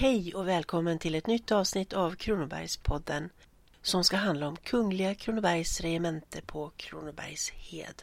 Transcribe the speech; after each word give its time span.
Hej 0.00 0.34
och 0.34 0.48
välkommen 0.48 0.98
till 0.98 1.14
ett 1.14 1.26
nytt 1.26 1.52
avsnitt 1.52 1.92
av 1.92 2.14
Kronobergspodden 2.14 3.30
som 3.82 4.04
ska 4.04 4.16
handla 4.16 4.48
om 4.48 4.56
Kungliga 4.56 5.14
Kronobergs 5.14 5.80
regemente 5.80 6.42
på 6.42 6.70
Kronobergshed. 6.76 8.02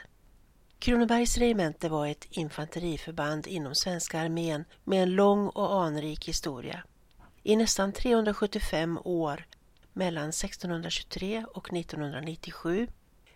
Kronobergs 0.79 1.37
regemente 1.37 1.89
var 1.89 2.07
ett 2.07 2.27
infanteriförband 2.29 3.47
inom 3.47 3.75
svenska 3.75 4.19
armén 4.19 4.65
med 4.83 5.03
en 5.03 5.15
lång 5.15 5.49
och 5.49 5.83
anrik 5.83 6.27
historia. 6.27 6.83
I 7.43 7.55
nästan 7.55 7.93
375 7.93 8.99
år, 9.03 9.45
mellan 9.93 10.29
1623 10.29 11.45
och 11.53 11.73
1997, 11.73 12.87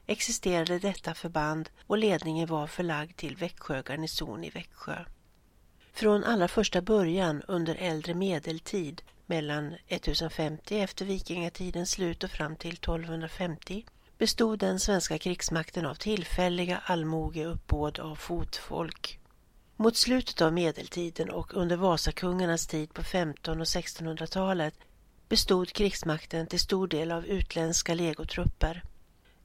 existerade 0.05 0.79
detta 0.79 1.13
förband 1.13 1.69
och 1.87 1.97
ledningen 1.97 2.47
var 2.47 2.67
förlagd 2.67 3.17
till 3.17 3.35
Växjö 3.35 3.81
garnison 3.81 4.43
i 4.43 4.49
Växjö. 4.49 5.05
Från 5.99 6.23
allra 6.23 6.47
första 6.47 6.81
början 6.81 7.41
under 7.47 7.75
äldre 7.75 8.13
medeltid 8.13 9.01
mellan 9.25 9.75
1050 9.87 10.79
efter 10.79 11.05
vikingatidens 11.05 11.91
slut 11.91 12.23
och 12.23 12.29
fram 12.29 12.55
till 12.55 12.73
1250 12.73 13.85
bestod 14.17 14.59
den 14.59 14.79
svenska 14.79 15.17
krigsmakten 15.17 15.85
av 15.85 15.95
tillfälliga 15.95 16.81
allmogeuppbåd 16.85 17.99
av 17.99 18.15
fotfolk. 18.15 19.19
Mot 19.75 19.97
slutet 19.97 20.41
av 20.41 20.53
medeltiden 20.53 21.29
och 21.29 21.53
under 21.53 21.75
Vasakungarnas 21.75 22.67
tid 22.67 22.93
på 22.93 23.01
1500 23.01 23.61
och 23.61 23.65
1600-talet 23.65 24.75
bestod 25.29 25.73
krigsmakten 25.73 26.47
till 26.47 26.59
stor 26.59 26.87
del 26.87 27.11
av 27.11 27.25
utländska 27.25 27.93
legotrupper. 27.93 28.83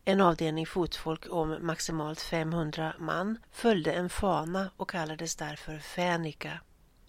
En 0.07 0.21
avdelning 0.21 0.67
fotfolk 0.67 1.27
om 1.31 1.59
maximalt 1.61 2.21
500 2.21 2.95
man 2.99 3.39
följde 3.53 3.92
en 3.92 4.11
fana 4.11 4.70
och 4.77 4.91
kallades 4.91 5.37
därför 5.37 5.78
fänika. 5.78 6.61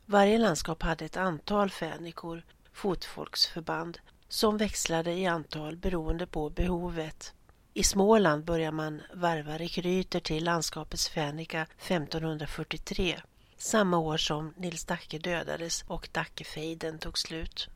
Varje 0.06 0.38
landskap 0.38 0.84
hade 0.84 1.06
ett 1.06 1.18
antal 1.18 1.70
fänikor, 1.70 2.44
fotfolksförband, 2.74 4.00
som 4.28 4.58
växlade 4.58 5.12
i 5.12 5.26
antal 5.26 5.78
beroende 5.78 6.28
på 6.28 6.50
behovet. 6.50 7.34
I 7.74 7.84
Småland 7.84 8.46
börjar 8.46 8.72
man 8.72 9.02
varva 9.14 9.58
rekryter 9.58 10.20
till 10.20 10.44
landskapets 10.44 11.10
fänika 11.10 11.62
1543, 11.62 13.22
samma 13.58 13.98
år 13.98 14.18
som 14.18 14.54
Nils 14.58 14.86
Dacke 14.86 15.20
dödades 15.20 15.84
och 15.88 16.10
Dackefejden 16.12 17.00
tog 17.00 17.18
slut. 17.18 17.70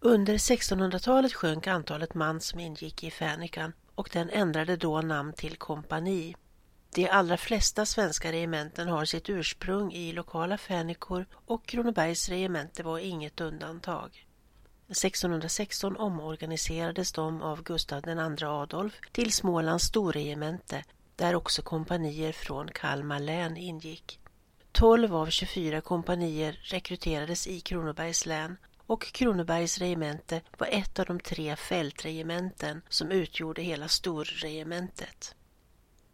Under 0.00 0.34
1600-talet 0.34 1.32
sjönk 1.32 1.66
antalet 1.66 2.14
man 2.14 2.40
som 2.40 2.60
ingick 2.60 3.04
i 3.04 3.10
fänikan 3.10 3.72
och 3.94 4.08
den 4.12 4.30
ändrade 4.30 4.76
då 4.76 5.00
namn 5.00 5.32
till 5.32 5.56
kompani. 5.56 6.34
De 6.94 7.08
allra 7.08 7.36
flesta 7.36 7.86
svenska 7.86 8.32
regementen 8.32 8.88
har 8.88 9.04
sitt 9.04 9.30
ursprung 9.30 9.92
i 9.92 10.12
lokala 10.12 10.58
fänikor 10.58 11.26
och 11.46 11.66
Kronobergs 11.66 12.28
regemente 12.28 12.82
var 12.82 12.98
inget 12.98 13.40
undantag. 13.40 14.26
1616 14.88 15.96
omorganiserades 15.96 17.12
de 17.12 17.42
av 17.42 17.62
Gustav 17.62 18.08
II 18.08 18.44
Adolf 18.44 19.00
till 19.12 19.32
Smålands 19.32 19.84
storregemente 19.84 20.84
där 21.16 21.34
också 21.34 21.62
kompanier 21.62 22.32
från 22.32 22.68
Kalmar 22.68 23.20
län 23.20 23.56
ingick. 23.56 24.18
12 24.72 25.14
av 25.14 25.26
24 25.26 25.80
kompanier 25.80 26.60
rekryterades 26.62 27.46
i 27.46 27.60
Kronobergs 27.60 28.26
län 28.26 28.56
och 28.92 29.12
Kronobergs 29.12 29.78
regemente 29.78 30.40
var 30.58 30.66
ett 30.66 30.98
av 30.98 31.06
de 31.06 31.20
tre 31.20 31.56
fältregementen 31.56 32.82
som 32.88 33.10
utgjorde 33.10 33.62
hela 33.62 33.88
storregementet. 33.88 35.34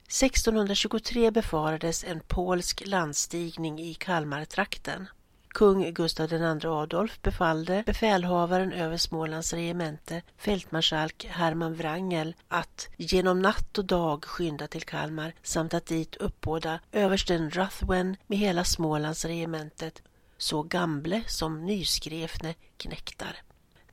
1623 0.06 1.30
befarades 1.30 2.04
en 2.04 2.20
polsk 2.20 2.86
landstigning 2.86 3.80
i 3.80 3.94
Kalmartrakten. 3.94 5.08
Kung 5.48 5.94
Gustav 5.94 6.32
II 6.32 6.66
Adolf 6.66 7.22
befallde 7.22 7.82
befälhavaren 7.86 8.72
över 8.72 8.96
Smålands 8.96 9.52
regemente, 9.52 10.22
fältmarskalk 10.36 11.26
Herman 11.30 11.74
Wrangel, 11.74 12.34
att 12.48 12.88
genom 12.96 13.42
natt 13.42 13.78
och 13.78 13.84
dag 13.84 14.24
skynda 14.24 14.66
till 14.66 14.82
Kalmar 14.82 15.34
samt 15.42 15.74
att 15.74 15.86
dit 15.86 16.16
uppbåda 16.16 16.80
översten 16.92 17.50
Ruthwen 17.50 18.16
med 18.26 18.38
hela 18.38 18.64
Smålands 18.64 19.24
regementet 19.24 20.02
så 20.38 20.62
gamle 20.62 21.22
som 21.26 21.66
nyskrevne 21.66 22.54
knektar 22.76 23.42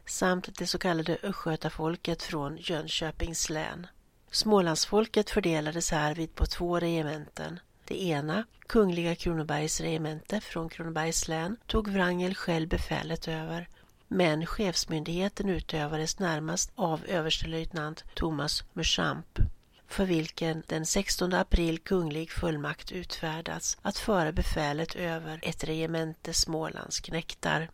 samt 0.06 0.58
det 0.58 0.68
så 0.68 0.78
kallade 0.78 1.18
östgötafolket 1.24 2.24
från 2.24 2.58
Jönköpings 2.58 3.50
län. 3.50 3.88
Smålandsfolket 4.32 5.30
fördelades 5.30 5.92
härvid 5.92 6.36
på 6.36 6.46
två 6.46 6.80
regementen. 6.80 7.60
Det 7.86 8.04
ena, 8.04 8.46
Kungliga 8.68 9.16
Kronobergs 9.16 9.82
regemente 9.82 10.42
från 10.42 10.70
Kronobergs 10.70 11.28
län, 11.28 11.58
tog 11.68 11.88
Wrangel 11.88 12.36
själv 12.36 12.70
befälet 12.70 13.28
över 13.28 13.68
men 14.08 14.46
chefsmyndigheten 14.46 15.50
utövades 15.50 16.20
närmast 16.20 16.72
av 16.76 17.06
överstelöjtnant 17.06 18.04
Thomas 18.16 18.64
Merchamp 18.74 19.40
för 19.88 20.06
vilken 20.06 20.64
den 20.68 20.86
16 20.86 21.34
april 21.34 21.80
kunglig 21.80 22.32
fullmakt 22.32 22.92
utfärdats 22.92 23.78
att 23.82 23.98
föra 23.98 24.32
befälet 24.32 24.96
över 24.96 25.40
ett 25.44 25.64
regemente 25.64 26.34
Smålandsknektar. 26.34 27.70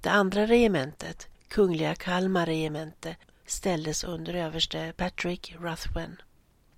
Det 0.00 0.10
andra 0.10 0.46
regementet, 0.46 1.28
Kungliga 1.48 1.94
Kalmar 1.94 2.46
regemente, 2.46 3.16
ställdes 3.46 4.04
under 4.04 4.34
överste 4.34 4.92
Patrick 4.96 5.54
Ruthven. 5.58 6.16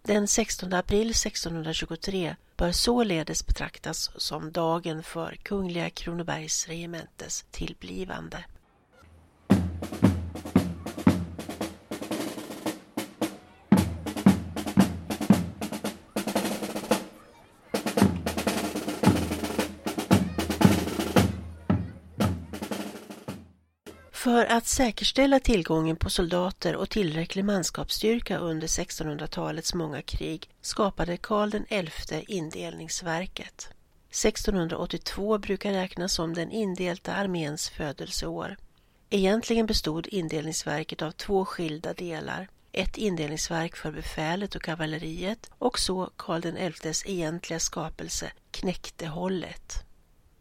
Den 0.02 0.28
16 0.28 0.72
april 0.72 1.10
1623 1.10 2.36
bör 2.56 2.72
således 2.72 3.46
betraktas 3.46 4.10
som 4.16 4.52
dagen 4.52 5.02
för 5.02 5.36
Kungliga 5.42 5.90
Kronobergs 5.90 6.68
regementes 6.68 7.44
tillblivande. 7.50 8.44
För 24.24 24.46
att 24.46 24.66
säkerställa 24.66 25.40
tillgången 25.40 25.96
på 25.96 26.10
soldater 26.10 26.76
och 26.76 26.90
tillräcklig 26.90 27.44
manskapsstyrka 27.44 28.38
under 28.38 28.66
1600-talets 28.66 29.74
många 29.74 30.02
krig 30.02 30.50
skapade 30.60 31.16
Karl 31.16 31.50
XI 31.90 32.24
indelningsverket. 32.28 33.68
1682 34.08 35.38
brukar 35.38 35.72
räknas 35.72 36.12
som 36.12 36.34
den 36.34 36.50
indelta 36.50 37.14
arméns 37.14 37.68
födelseår. 37.68 38.56
Egentligen 39.10 39.66
bestod 39.66 40.06
indelningsverket 40.06 41.02
av 41.02 41.10
två 41.10 41.44
skilda 41.44 41.92
delar. 41.92 42.48
Ett 42.72 42.96
indelningsverk 42.96 43.76
för 43.76 43.92
befälet 43.92 44.54
och 44.54 44.62
kavalleriet 44.62 45.50
och 45.58 45.78
så 45.78 46.10
Karl 46.16 46.72
XIs 46.72 47.06
egentliga 47.06 47.60
skapelse, 47.60 48.32
Knäktehållet. 48.50 49.84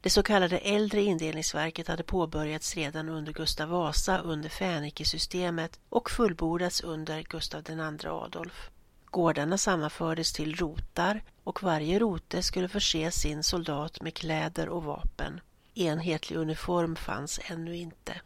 Det 0.04 0.10
så 0.10 0.24
kallade 0.24 0.58
äldre 0.58 1.02
indelningsverket 1.02 1.88
hade 1.88 2.04
påbörjats 2.04 2.76
redan 2.76 3.10
under 3.10 3.34
Gustav 3.34 3.70
Vasa 3.70 4.18
under 4.18 4.50
fänrikesystemet 4.50 5.80
och 5.90 6.10
fullbordats 6.12 6.82
under 6.82 7.22
Gustav 7.22 7.64
II 7.70 8.08
Adolf. 8.08 8.70
Gårdarna 9.06 9.58
sammanfördes 9.58 10.34
till 10.34 10.56
rotar 10.56 11.24
och 11.44 11.64
varje 11.64 12.00
rote 12.00 12.44
skulle 12.44 12.68
förse 12.68 13.12
sin 13.12 13.44
soldat 13.44 14.02
med 14.02 14.14
kläder 14.14 14.70
och 14.70 14.84
vapen. 14.84 15.40
Enhetlig 15.74 16.38
uniform 16.38 16.96
fanns 16.96 17.40
ännu 17.44 17.76
inte. 17.76 18.22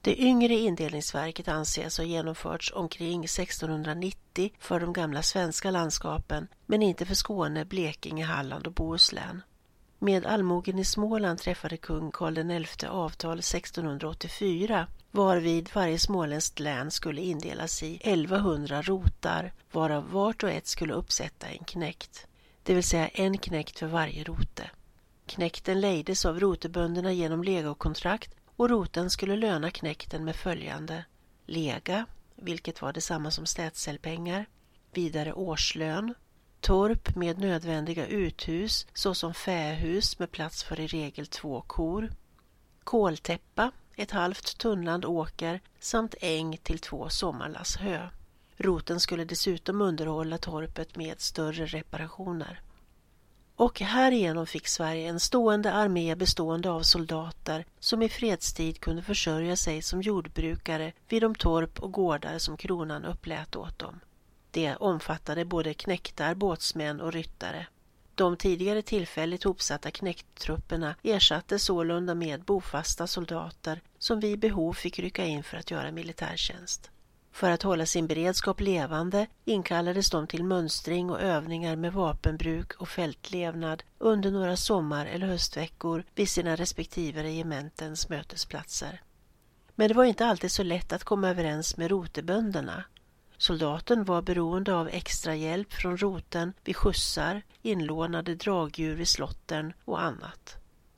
Det 0.00 0.20
yngre 0.20 0.54
indelningsverket 0.54 1.48
anses 1.48 1.98
ha 1.98 2.04
genomförts 2.04 2.72
omkring 2.72 3.24
1690 3.24 4.52
för 4.58 4.80
de 4.80 4.92
gamla 4.92 5.22
svenska 5.22 5.70
landskapen 5.70 6.48
men 6.66 6.82
inte 6.82 7.06
för 7.06 7.14
Skåne, 7.14 7.64
Blekinge, 7.64 8.24
Halland 8.24 8.66
och 8.66 8.72
Bohuslän. 8.72 9.42
Med 10.02 10.26
allmogen 10.26 10.78
i 10.78 10.84
Småland 10.84 11.38
träffade 11.38 11.76
kung 11.76 12.10
Karl 12.10 12.64
XI 12.64 12.86
avtal 12.86 13.38
1684 13.38 14.86
varvid 15.10 15.70
varje 15.74 15.98
småländskt 15.98 16.60
län 16.60 16.90
skulle 16.90 17.20
indelas 17.20 17.82
i 17.82 17.96
1100 17.96 18.82
rotar 18.82 19.52
varav 19.72 20.10
vart 20.10 20.42
och 20.42 20.50
ett 20.50 20.66
skulle 20.66 20.94
uppsätta 20.94 21.46
en 21.46 21.64
knäkt, 21.64 22.26
det 22.62 22.74
vill 22.74 22.84
säga 22.84 23.08
en 23.08 23.38
knäkt 23.38 23.78
för 23.78 23.86
varje 23.86 24.24
rote. 24.24 24.70
Knäkten 25.26 25.80
lejdes 25.80 26.24
av 26.24 26.40
rotebönderna 26.40 27.12
genom 27.12 27.44
legokontrakt 27.44 28.34
och 28.56 28.70
roten 28.70 29.10
skulle 29.10 29.36
löna 29.36 29.70
knäkten 29.70 30.24
med 30.24 30.36
följande 30.36 31.04
lega, 31.46 32.06
vilket 32.36 32.82
var 32.82 32.92
detsamma 32.92 33.30
som 33.30 33.46
städselpengar, 33.46 34.46
vidare 34.92 35.32
årslön, 35.32 36.14
torp 36.60 37.16
med 37.16 37.38
nödvändiga 37.38 38.06
uthus 38.06 38.86
såsom 38.94 39.34
fähus 39.34 40.18
med 40.18 40.30
plats 40.30 40.62
för 40.62 40.80
i 40.80 40.86
regel 40.86 41.26
två 41.26 41.60
kor, 41.66 42.12
koltäppa, 42.84 43.70
ett 43.96 44.10
halvt 44.10 44.58
tunnland 44.58 45.04
åker 45.04 45.60
samt 45.80 46.14
äng 46.20 46.56
till 46.56 46.78
två 46.78 47.08
sommarlass 47.08 47.76
hö. 47.76 48.08
Roten 48.56 49.00
skulle 49.00 49.24
dessutom 49.24 49.80
underhålla 49.80 50.38
torpet 50.38 50.96
med 50.96 51.20
större 51.20 51.66
reparationer. 51.66 52.60
och 53.56 53.80
härigenom 53.80 54.46
fick 54.46 54.68
Sverige 54.68 55.08
en 55.08 55.20
stående 55.20 55.72
armé 55.72 56.14
bestående 56.16 56.70
av 56.70 56.82
soldater 56.82 57.64
som 57.78 58.02
i 58.02 58.08
fredstid 58.08 58.80
kunde 58.80 59.02
försörja 59.02 59.56
sig 59.56 59.82
som 59.82 60.02
jordbrukare 60.02 60.92
vid 61.08 61.22
de 61.22 61.34
torp 61.34 61.80
och 61.80 61.92
gårdar 61.92 62.38
som 62.38 62.56
kronan 62.56 63.04
upplät 63.04 63.56
åt 63.56 63.78
dem. 63.78 64.00
Det 64.50 64.76
omfattade 64.76 65.44
både 65.44 65.74
knektar, 65.74 66.34
båtsmän 66.34 67.00
och 67.00 67.12
ryttare. 67.12 67.66
De 68.14 68.36
tidigare 68.36 68.82
tillfälligt 68.82 69.44
hopsatta 69.44 69.90
knäcktrupperna 69.90 70.94
ersattes 71.02 71.64
sålunda 71.64 72.14
med 72.14 72.42
bofasta 72.42 73.06
soldater 73.06 73.80
som 73.98 74.20
vid 74.20 74.38
behov 74.38 74.72
fick 74.72 74.98
rycka 74.98 75.24
in 75.24 75.42
för 75.42 75.56
att 75.56 75.70
göra 75.70 75.92
militärtjänst. 75.92 76.90
För 77.32 77.50
att 77.50 77.62
hålla 77.62 77.86
sin 77.86 78.06
beredskap 78.06 78.60
levande 78.60 79.26
inkallades 79.44 80.10
de 80.10 80.26
till 80.26 80.44
mönstring 80.44 81.10
och 81.10 81.20
övningar 81.20 81.76
med 81.76 81.92
vapenbruk 81.92 82.72
och 82.72 82.88
fältlevnad 82.88 83.82
under 83.98 84.30
några 84.30 84.56
sommar 84.56 85.06
eller 85.06 85.26
höstveckor 85.26 86.04
vid 86.14 86.28
sina 86.28 86.56
respektive 86.56 87.22
regementens 87.22 88.08
mötesplatser. 88.08 89.02
Men 89.74 89.88
det 89.88 89.94
var 89.94 90.04
inte 90.04 90.26
alltid 90.26 90.52
så 90.52 90.62
lätt 90.62 90.92
att 90.92 91.04
komma 91.04 91.28
överens 91.28 91.76
med 91.76 91.90
rotebönderna. 91.90 92.84
Soldaten 93.40 94.04
var 94.04 94.22
beroende 94.22 94.74
av 94.74 94.88
extra 94.88 95.34
hjälp 95.34 95.72
från 95.72 95.96
roten 95.96 96.52
vid 96.64 96.76
skjutsar, 96.76 97.42
inlånade 97.62 98.34
dragdjur 98.34 98.94
vid 98.94 99.08
slotten 99.08 99.72
och 99.84 100.02
annat. 100.02 100.56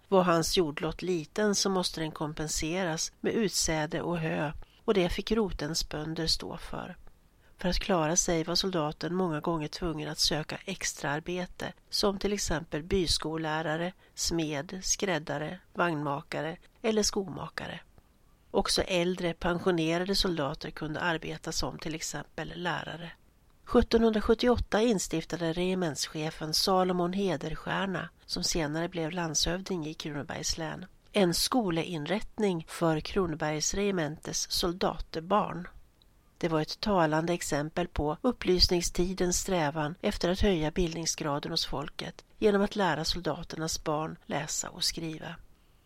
Var 0.09 0.23
hans 0.23 0.57
jordlott 0.57 1.03
liten 1.03 1.55
så 1.55 1.71
måste 1.71 2.01
den 2.01 2.11
kompenseras 2.11 3.13
med 3.21 3.33
utsäde 3.33 4.03
och 4.03 4.19
hö 4.19 4.53
och 4.85 4.95
det 4.95 5.09
fick 5.09 5.33
rotens 5.33 5.89
bönder 5.89 6.27
stå 6.27 6.57
för. 6.57 6.97
För 7.59 7.69
att 7.69 7.79
klara 7.79 8.17
sig 8.17 8.45
var 8.45 8.55
soldaten 8.55 9.15
många 9.15 9.41
gånger 9.41 9.69
tvungen 9.69 10.09
att 10.09 10.19
söka 10.19 10.59
extraarbete 10.65 11.73
som 11.91 12.19
till 12.19 12.33
exempel 12.33 12.83
byskollärare, 12.83 13.93
smed, 14.15 14.81
skräddare, 14.83 15.59
vagnmakare 15.75 16.57
eller 16.83 17.03
skomakare. 17.03 17.81
Också 18.55 18.83
äldre 18.83 19.35
pensionerade 19.35 20.15
soldater 20.15 20.71
kunde 20.71 21.01
arbeta 21.01 21.53
som 21.53 21.79
till 21.79 21.95
exempel 21.95 22.53
lärare. 22.57 23.11
1778 23.65 24.81
instiftade 24.81 25.53
regementschefen 25.53 26.55
Salomon 26.55 27.13
Hederstjärna, 27.13 28.09
som 28.27 28.45
senare 28.45 28.89
blev 28.89 29.11
landshövding 29.11 29.87
i 29.87 29.95
Kronobergs 29.95 30.59
län, 30.59 30.87
en 31.13 31.35
skoleinrättning 31.35 32.67
för 32.69 33.01
Kronobergs 33.01 33.75
regementes 33.75 34.51
soldaterbarn. 34.51 35.69
Det 36.39 36.49
var 36.49 36.61
ett 36.61 36.81
talande 36.81 37.33
exempel 37.33 37.89
på 37.89 38.17
upplysningstidens 38.23 39.39
strävan 39.39 39.95
efter 40.01 40.29
att 40.29 40.41
höja 40.41 40.71
bildningsgraden 40.71 41.51
hos 41.51 41.67
folket 41.67 42.25
genom 42.39 42.63
att 42.63 42.77
lära 42.77 43.05
soldaternas 43.05 43.85
barn 43.85 44.17
läsa 44.27 44.71
och 44.71 44.85
skriva. 44.85 45.37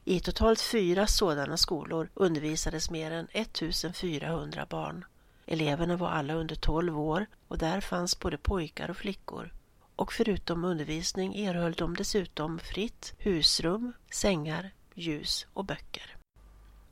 I 0.08 0.20
totalt 0.20 0.60
fyra 0.60 1.06
sådana 1.06 1.56
skolor 1.56 2.10
undervisades 2.14 2.90
mer 2.90 3.10
än 3.10 3.28
1400 3.32 4.66
barn. 4.70 5.04
Eleverna 5.46 5.96
var 5.96 6.08
alla 6.08 6.34
under 6.34 6.54
12 6.54 7.00
år 7.00 7.26
och 7.48 7.58
där 7.58 7.80
fanns 7.80 8.20
både 8.20 8.38
pojkar 8.38 8.90
och 8.90 8.96
flickor. 8.96 9.52
Och 9.96 10.12
förutom 10.12 10.64
undervisning 10.64 11.36
erhöll 11.36 11.72
de 11.72 11.96
dessutom 11.96 12.58
fritt 12.58 13.14
husrum, 13.18 13.92
sängar, 14.10 14.70
ljus 14.94 15.46
och 15.52 15.64
böcker. 15.64 16.16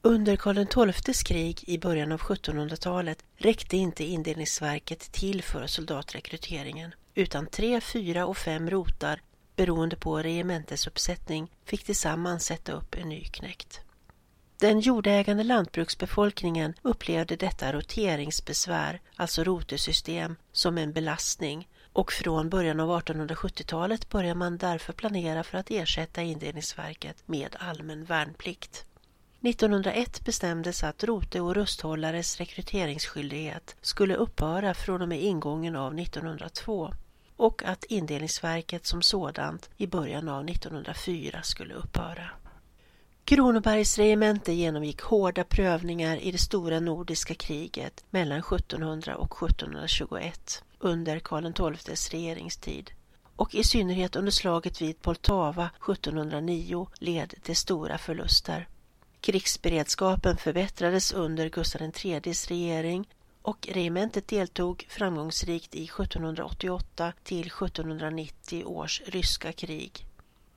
Under 0.02 0.37
Karl 0.37 0.93
XIIs 0.93 1.22
krig 1.22 1.64
i 1.66 1.78
början 1.78 2.12
av 2.12 2.20
1700-talet 2.20 3.25
räckte 3.37 3.76
inte 3.76 4.05
indelningsverket 4.05 5.12
till 5.12 5.43
för 5.43 5.66
soldatrekryteringen 5.66 6.94
utan 7.14 7.46
tre, 7.46 7.81
fyra 7.81 8.26
och 8.26 8.37
fem 8.37 8.70
rotar 8.70 9.20
beroende 9.56 9.97
på 9.97 10.19
regementesuppsättning 10.19 11.51
fick 11.65 11.85
tillsammans 11.85 12.45
sätta 12.45 12.73
upp 12.73 12.95
en 12.95 13.09
ny 13.09 13.25
knäkt. 13.25 13.81
Den 14.59 14.81
jordägande 14.81 15.45
lantbruksbefolkningen 15.45 16.75
upplevde 16.83 17.37
detta 17.37 17.73
roteringsbesvär, 17.73 19.01
alltså 19.17 19.45
rotesystem, 19.45 20.37
som 20.53 20.79
en 20.79 20.93
belastning 20.93 21.69
och 21.93 22.12
från 22.12 22.49
början 22.49 22.81
av 22.81 23.01
1870-talet 23.01 24.09
började 24.09 24.39
man 24.39 24.59
därför 24.59 24.93
planera 24.93 25.45
för 25.45 25.59
att 25.59 25.71
ersätta 25.71 26.23
indelningsverket 26.23 27.23
med 27.27 27.57
allmän 27.59 28.05
värnplikt. 28.05 28.85
1901 29.41 30.25
bestämdes 30.25 30.85
att 30.85 31.05
rote 31.05 31.41
och 31.41 31.55
rusthållares 31.55 32.37
rekryteringsskyldighet 32.37 33.77
skulle 33.81 34.15
upphöra 34.15 34.75
från 34.75 35.03
och 35.03 35.09
med 35.09 35.23
ingången 35.23 35.77
av 35.77 35.99
1902 35.99 36.95
och 37.37 37.65
att 37.65 37.85
indelningsverket 37.85 38.87
som 38.87 39.03
sådant 39.03 39.71
i 39.77 39.87
början 39.87 40.29
av 40.29 40.49
1904 40.49 41.43
skulle 41.43 41.75
upphöra. 41.75 42.31
Kronobergs 43.25 43.99
regemente 43.99 44.53
genomgick 44.53 45.01
hårda 45.03 45.45
prövningar 45.45 46.17
i 46.17 46.31
det 46.31 46.39
stora 46.39 46.81
nordiska 46.81 47.35
kriget 47.35 48.05
mellan 48.11 48.39
1700 48.39 49.17
och 49.17 49.51
1721 49.51 50.65
under 50.79 51.19
Karl 51.19 51.77
XIIs 51.77 52.11
regeringstid 52.11 52.91
och 53.37 53.55
i 53.55 53.65
synnerhet 53.65 54.17
under 54.17 54.33
slaget 54.33 54.83
vid 54.83 55.03
Poltava 55.03 55.71
1709 55.77 56.89
led 56.99 57.35
till 57.43 57.57
stora 57.57 57.99
förluster. 57.99 58.69
Krigsberedskapen 59.21 60.37
förbättrades 60.37 61.13
under 61.13 61.49
Gustav 61.49 61.83
IIIs 61.83 62.49
regering 62.49 63.09
och 63.44 63.69
regementet 63.70 64.29
deltog 64.29 64.87
framgångsrikt 64.88 65.75
i 65.75 65.85
1788 65.85 67.12
till 67.23 67.46
1790 67.46 68.64
års 68.64 69.02
ryska 69.06 69.52
krig. 69.52 70.06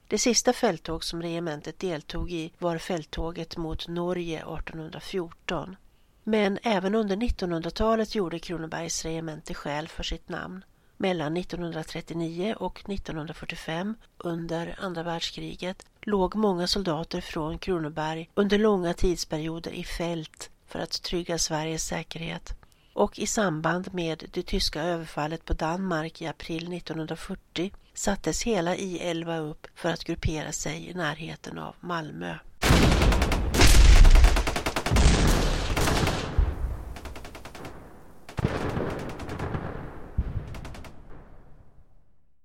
Det 0.08 0.18
sista 0.18 0.54
fälttåg 0.54 1.04
som 1.04 1.22
regementet 1.22 1.80
deltog 1.80 2.32
i 2.32 2.52
var 2.58 2.78
fälttåget 2.78 3.58
mot 3.58 3.88
Norge 3.88 4.38
1814. 4.38 5.76
Men 6.24 6.60
även 6.64 6.96
under 6.96 7.16
1900-talet 7.16 8.16
gjorde 8.16 8.40
Kronobergs 8.40 9.06
regemente 9.06 9.54
skäl 9.54 9.88
för 9.88 10.04
sitt 10.04 10.30
namn. 10.30 10.64
Mellan 10.98 11.38
1939 11.38 12.56
och 12.60 12.90
1945, 12.90 13.96
under 14.18 14.76
andra 14.80 15.04
världskriget, 15.04 15.86
låg 16.02 16.36
många 16.36 16.68
soldater 16.68 17.22
från 17.22 17.60
Kronoberg 17.60 18.30
under 18.34 18.58
långa 18.58 18.94
tidsperioder 18.94 19.72
i 19.72 19.84
fält 19.84 20.50
för 20.68 20.80
att 20.80 21.04
trygga 21.04 21.38
Sveriges 21.38 21.86
säkerhet. 21.86 22.58
Och 22.98 23.20
i 23.20 23.28
samband 23.28 23.94
med 23.94 24.24
det 24.34 24.44
tyska 24.44 24.82
överfallet 24.82 25.46
på 25.46 25.54
Danmark 25.54 26.22
i 26.22 26.28
april 26.28 26.74
1940 26.74 27.72
sattes 27.94 28.44
hela 28.44 28.76
I-11 28.76 29.40
upp 29.40 29.68
för 29.76 29.90
att 29.90 30.04
gruppera 30.04 30.52
sig 30.52 30.90
i 30.90 30.94
närheten 30.94 31.60
av 31.60 31.76
Malmö. 31.80 32.36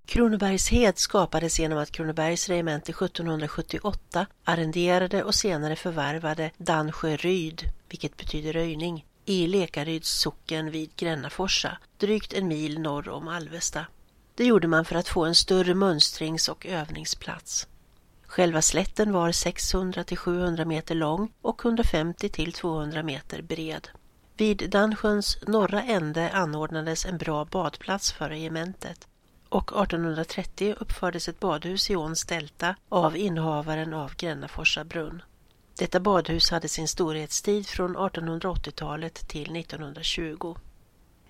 Kronobergshed 0.05 0.97
skapades 0.97 1.59
genom 1.59 1.77
att 1.77 1.91
Kronobergs 1.91 2.49
regemente 2.49 2.91
1778 2.91 4.25
arrenderade 4.43 5.23
och 5.23 5.35
senare 5.35 5.75
förvärvade 5.75 6.51
Dansjö 6.57 7.15
Ryd, 7.15 7.63
vilket 7.89 8.17
betyder 8.17 8.53
röjning, 8.53 9.05
i 9.25 9.47
Lekaryds 9.47 10.09
socken 10.09 10.71
vid 10.71 10.95
Grännaforsa, 10.95 11.77
drygt 11.97 12.33
en 12.33 12.47
mil 12.47 12.79
norr 12.79 13.09
om 13.09 13.27
Alvesta. 13.27 13.85
Det 14.35 14.45
gjorde 14.45 14.67
man 14.67 14.85
för 14.85 14.95
att 14.95 15.07
få 15.07 15.25
en 15.25 15.35
större 15.35 15.73
mönstrings 15.73 16.49
och 16.49 16.65
övningsplats. 16.65 17.67
Själva 18.25 18.61
slätten 18.61 19.11
var 19.11 19.31
600 19.31 20.03
till 20.03 20.17
700 20.17 20.65
meter 20.65 20.95
lång 20.95 21.31
och 21.41 21.65
150 21.65 22.29
till 22.29 22.53
200 22.53 23.03
meter 23.03 23.41
bred. 23.41 23.87
Vid 24.37 24.69
Dansjöns 24.69 25.37
norra 25.47 25.83
ände 25.83 26.31
anordnades 26.31 27.05
en 27.05 27.17
bra 27.17 27.45
badplats 27.45 28.11
för 28.11 28.29
regementet 28.29 29.07
och 29.49 29.83
1830 29.83 30.75
uppfördes 30.79 31.29
ett 31.29 31.39
badhus 31.39 31.89
i 31.89 31.95
åns 31.95 32.25
delta 32.25 32.75
av 32.89 33.17
innehavaren 33.17 33.93
av 33.93 34.15
Grännaforsa 34.15 34.83
brunn. 34.83 35.21
Detta 35.83 35.99
badhus 35.99 36.51
hade 36.51 36.67
sin 36.67 36.87
storhetstid 36.87 37.67
från 37.67 37.97
1880-talet 37.97 39.27
till 39.27 39.55
1920. 39.55 40.55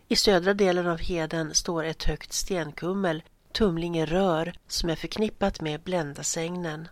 I 0.07 0.15
södra 0.15 0.53
delen 0.53 0.87
av 0.87 0.99
heden 0.99 1.53
står 1.53 1.83
ett 1.83 2.03
högt 2.03 2.33
stenkummel, 2.33 3.23
Tumlinge 3.51 4.05
rör, 4.05 4.53
som 4.67 4.89
är 4.89 4.95
förknippat 4.95 5.61
med 5.61 5.81
Bländasängnen. 5.81 6.87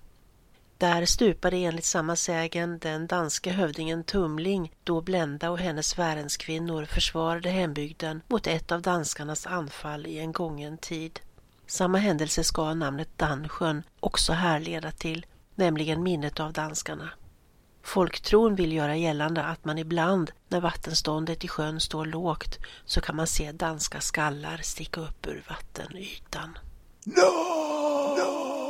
Där 0.78 1.06
stupade 1.06 1.58
enligt 1.58 1.86
samma 1.86 2.16
sägen 2.16 2.80
den 2.80 3.08
danska 3.08 3.52
hövdingen 3.52 4.04
Tumling 4.04 4.74
då 4.84 5.02
Blenda 5.02 5.50
och 5.50 5.60
hennes 5.60 6.00
värenskvinnor 6.00 6.86
försvarade 6.86 7.50
hembygden 7.50 8.22
mot 8.28 8.48
ett 8.48 8.72
av 8.72 8.82
danskarnas 8.82 9.48
anfall 9.48 10.08
i 10.08 10.20
en 10.20 10.32
gången 10.32 10.78
tid. 10.78 11.20
Samma 11.68 11.98
händelse 11.98 12.44
ska 12.44 12.74
namnet 12.74 13.18
Dansjön 13.18 13.84
också 14.00 14.34
härleda 14.34 14.92
till, 14.92 15.26
nämligen 15.56 16.04
minnet 16.04 16.40
av 16.40 16.54
danskarna. 16.54 17.10
Folktron 17.84 18.56
vill 18.56 18.74
göra 18.74 18.96
gällande 18.96 19.44
att 19.44 19.66
man 19.66 19.78
ibland, 19.78 20.32
när 20.50 20.62
vattenståndet 20.62 21.44
i 21.44 21.48
sjön 21.48 21.80
står 21.80 22.06
lågt, 22.06 22.60
så 22.86 23.02
kan 23.02 23.16
man 23.16 23.28
se 23.28 23.52
danska 23.52 24.02
skallar 24.02 24.58
sticka 24.58 25.02
upp 25.02 25.28
ur 25.28 25.44
vattenytan. 25.50 26.58
No! 27.04 27.22
No! 28.18 28.62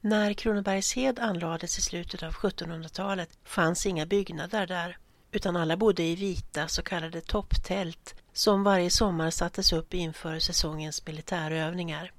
När 0.00 0.32
Kronobergshed 0.32 1.18
anlades 1.18 1.78
i 1.78 1.82
slutet 1.82 2.22
av 2.22 2.32
1700-talet 2.32 3.38
fanns 3.44 3.86
inga 3.86 4.06
byggnader 4.06 4.66
där, 4.66 4.98
utan 5.32 5.56
alla 5.56 5.76
bodde 5.76 6.02
i 6.02 6.14
vita 6.14 6.68
så 6.68 6.82
kallade 6.82 7.20
topptält 7.20 8.14
som 8.32 8.62
varje 8.62 8.90
sommar 8.90 9.30
sattes 9.30 9.72
upp 9.72 9.94
inför 9.94 10.38
säsongens 10.38 11.06
militärövningar. 11.06 12.12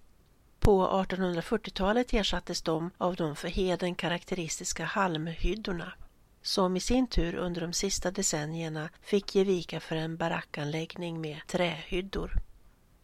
På 0.70 0.88
1840-talet 0.88 2.14
ersattes 2.14 2.62
de 2.62 2.92
av 2.98 3.16
de 3.16 3.36
för 3.36 3.48
heden 3.48 3.96
karaktäristiska 3.96 4.86
halmhyddorna 4.86 5.94
som 6.42 6.78
i 6.78 6.80
sin 6.80 7.08
tur 7.08 7.36
under 7.36 7.62
de 7.62 7.74
sista 7.74 8.12
decennierna 8.12 8.90
fick 9.02 9.36
ge 9.36 9.44
vika 9.44 9.80
för 9.80 9.96
en 9.96 10.18
barackanläggning 10.18 11.22
med 11.22 11.40
trähyddor. 11.48 12.34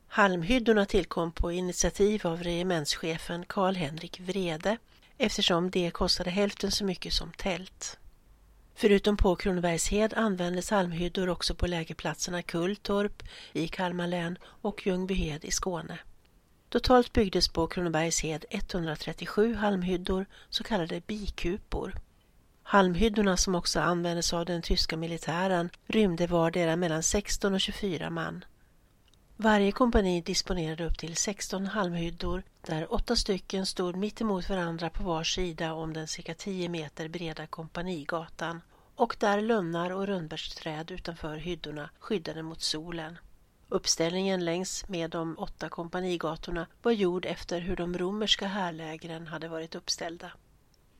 Halmhyddorna 0.07 0.85
tillkom 0.85 1.31
på 1.31 1.51
initiativ 1.51 2.27
av 2.27 2.43
regementschefen 2.43 3.45
Karl-Henrik 3.45 4.19
Vrede 4.19 4.77
eftersom 5.17 5.69
det 5.69 5.91
kostade 5.91 6.29
hälften 6.29 6.71
så 6.71 6.85
mycket 6.85 7.13
som 7.13 7.31
tält. 7.31 7.99
Förutom 8.75 9.17
på 9.17 9.35
Kronobergshed 9.35 10.13
användes 10.13 10.69
halmhyddor 10.69 11.29
också 11.29 11.55
på 11.55 11.67
lägerplatserna 11.67 12.41
Kulltorp 12.41 13.23
i 13.53 13.67
Kalmar 13.67 14.07
län 14.07 14.37
och 14.43 14.87
Ljungbyhed 14.87 15.45
i 15.45 15.51
Skåne. 15.51 15.99
Totalt 16.69 17.13
byggdes 17.13 17.47
på 17.47 17.67
Kronobergshed 17.67 18.45
137 18.49 19.55
halmhyddor, 19.55 20.25
så 20.49 20.63
kallade 20.63 21.01
bikupor. 21.07 21.93
Halmhyddorna 22.63 23.37
som 23.37 23.55
också 23.55 23.79
användes 23.79 24.33
av 24.33 24.45
den 24.45 24.61
tyska 24.61 24.97
militären 24.97 25.69
rymde 25.87 26.27
vardera 26.27 26.75
mellan 26.75 27.03
16 27.03 27.53
och 27.53 27.61
24 27.61 28.09
man. 28.09 28.45
Varje 29.37 29.71
kompani 29.71 30.21
disponerade 30.21 30.85
upp 30.85 30.97
till 30.97 31.15
16 31.15 31.65
halmhyddor 31.65 32.43
där 32.61 32.93
åtta 32.93 33.15
stycken 33.15 33.65
stod 33.65 33.95
mitt 33.95 34.21
emot 34.21 34.49
varandra 34.49 34.89
på 34.89 35.03
var 35.03 35.23
sida 35.23 35.73
om 35.73 35.93
den 35.93 36.07
cirka 36.07 36.33
10 36.33 36.69
meter 36.69 37.07
breda 37.07 37.47
kompanigatan 37.47 38.61
och 38.95 39.15
där 39.19 39.41
lönnar 39.41 39.91
och 39.91 40.07
rönnbärsträd 40.07 40.91
utanför 40.91 41.37
hyddorna 41.37 41.89
skyddade 41.99 42.43
mot 42.43 42.61
solen. 42.61 43.17
Uppställningen 43.69 44.45
längs 44.45 44.87
med 44.87 45.09
de 45.09 45.37
åtta 45.37 45.69
kompanigatorna 45.69 46.67
var 46.81 46.91
gjord 46.91 47.25
efter 47.25 47.59
hur 47.59 47.75
de 47.75 47.97
romerska 47.97 48.47
härlägren 48.47 49.27
hade 49.27 49.47
varit 49.47 49.75
uppställda. 49.75 50.31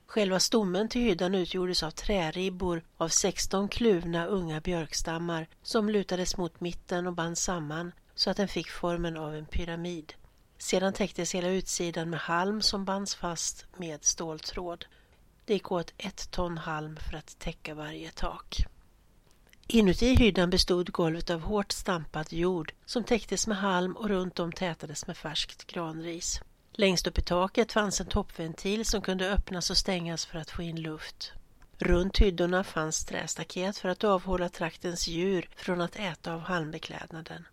Själva 0.07 0.39
stommen 0.39 0.89
till 0.89 1.01
hyddan 1.01 1.35
utgjordes 1.35 1.83
av 1.83 1.91
träribbor 1.91 2.83
av 2.97 3.09
16 3.09 3.67
kluvna 3.67 4.25
unga 4.25 4.61
björkstammar 4.61 5.47
som 5.61 5.89
lutades 5.89 6.37
mot 6.37 6.61
mitten 6.61 7.07
och 7.07 7.13
bands 7.13 7.41
samman 7.41 7.91
så 8.15 8.29
att 8.29 8.37
den 8.37 8.47
fick 8.47 8.69
formen 8.69 9.17
av 9.17 9.35
en 9.35 9.45
pyramid. 9.45 10.13
Sedan 10.57 10.93
täcktes 10.93 11.35
hela 11.35 11.49
utsidan 11.49 12.09
med 12.09 12.19
halm 12.19 12.61
som 12.61 12.85
bands 12.85 13.15
fast 13.15 13.65
med 13.77 14.05
ståltråd. 14.05 14.85
Det 15.45 15.53
gick 15.53 15.71
åt 15.71 15.93
ett 15.97 16.31
ton 16.31 16.57
halm 16.57 16.97
för 17.09 17.17
att 17.17 17.39
täcka 17.39 17.73
varje 17.73 18.11
tak. 18.11 18.65
Inuti 19.67 20.15
hyddan 20.15 20.49
bestod 20.49 20.91
golvet 20.91 21.29
av 21.29 21.41
hårt 21.41 21.71
stampad 21.71 22.33
jord 22.33 22.73
som 22.85 23.03
täcktes 23.03 23.47
med 23.47 23.57
halm 23.57 23.95
och 23.95 24.09
runt 24.09 24.39
om 24.39 24.51
tätades 24.51 25.07
med 25.07 25.17
färskt 25.17 25.67
granris. 25.67 26.41
Längst 26.71 27.07
upp 27.07 27.17
i 27.17 27.21
taket 27.21 27.71
fanns 27.71 28.01
en 28.01 28.07
toppventil 28.07 28.85
som 28.85 29.01
kunde 29.01 29.31
öppnas 29.31 29.69
och 29.69 29.77
stängas 29.77 30.25
för 30.25 30.39
att 30.39 30.51
få 30.51 30.61
in 30.61 30.81
luft. 30.81 31.33
Runt 31.77 32.17
hyddorna 32.17 32.63
fanns 32.63 33.05
trästaket 33.05 33.77
för 33.77 33.89
att 33.89 34.03
avhålla 34.03 34.49
traktens 34.49 35.07
djur 35.07 35.49
från 35.55 35.81
att 35.81 35.95
äta 35.95 36.33
av 36.33 36.39
halmbeklädnaden. 36.39 37.47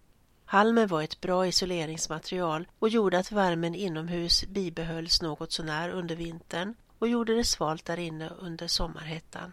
Halmen 0.44 0.88
var 0.88 1.02
ett 1.02 1.20
bra 1.20 1.46
isoleringsmaterial 1.46 2.68
och 2.78 2.88
gjorde 2.88 3.18
att 3.18 3.32
värmen 3.32 3.74
inomhus 3.74 4.44
bibehölls 4.44 5.22
något 5.22 5.52
sånär 5.52 5.88
under 5.88 6.16
vintern 6.16 6.74
och 6.98 7.08
gjorde 7.08 7.34
det 7.34 7.44
svalt 7.44 7.84
där 7.84 7.98
inne 7.98 8.28
under 8.28 8.66
sommarhettan. 8.68 9.52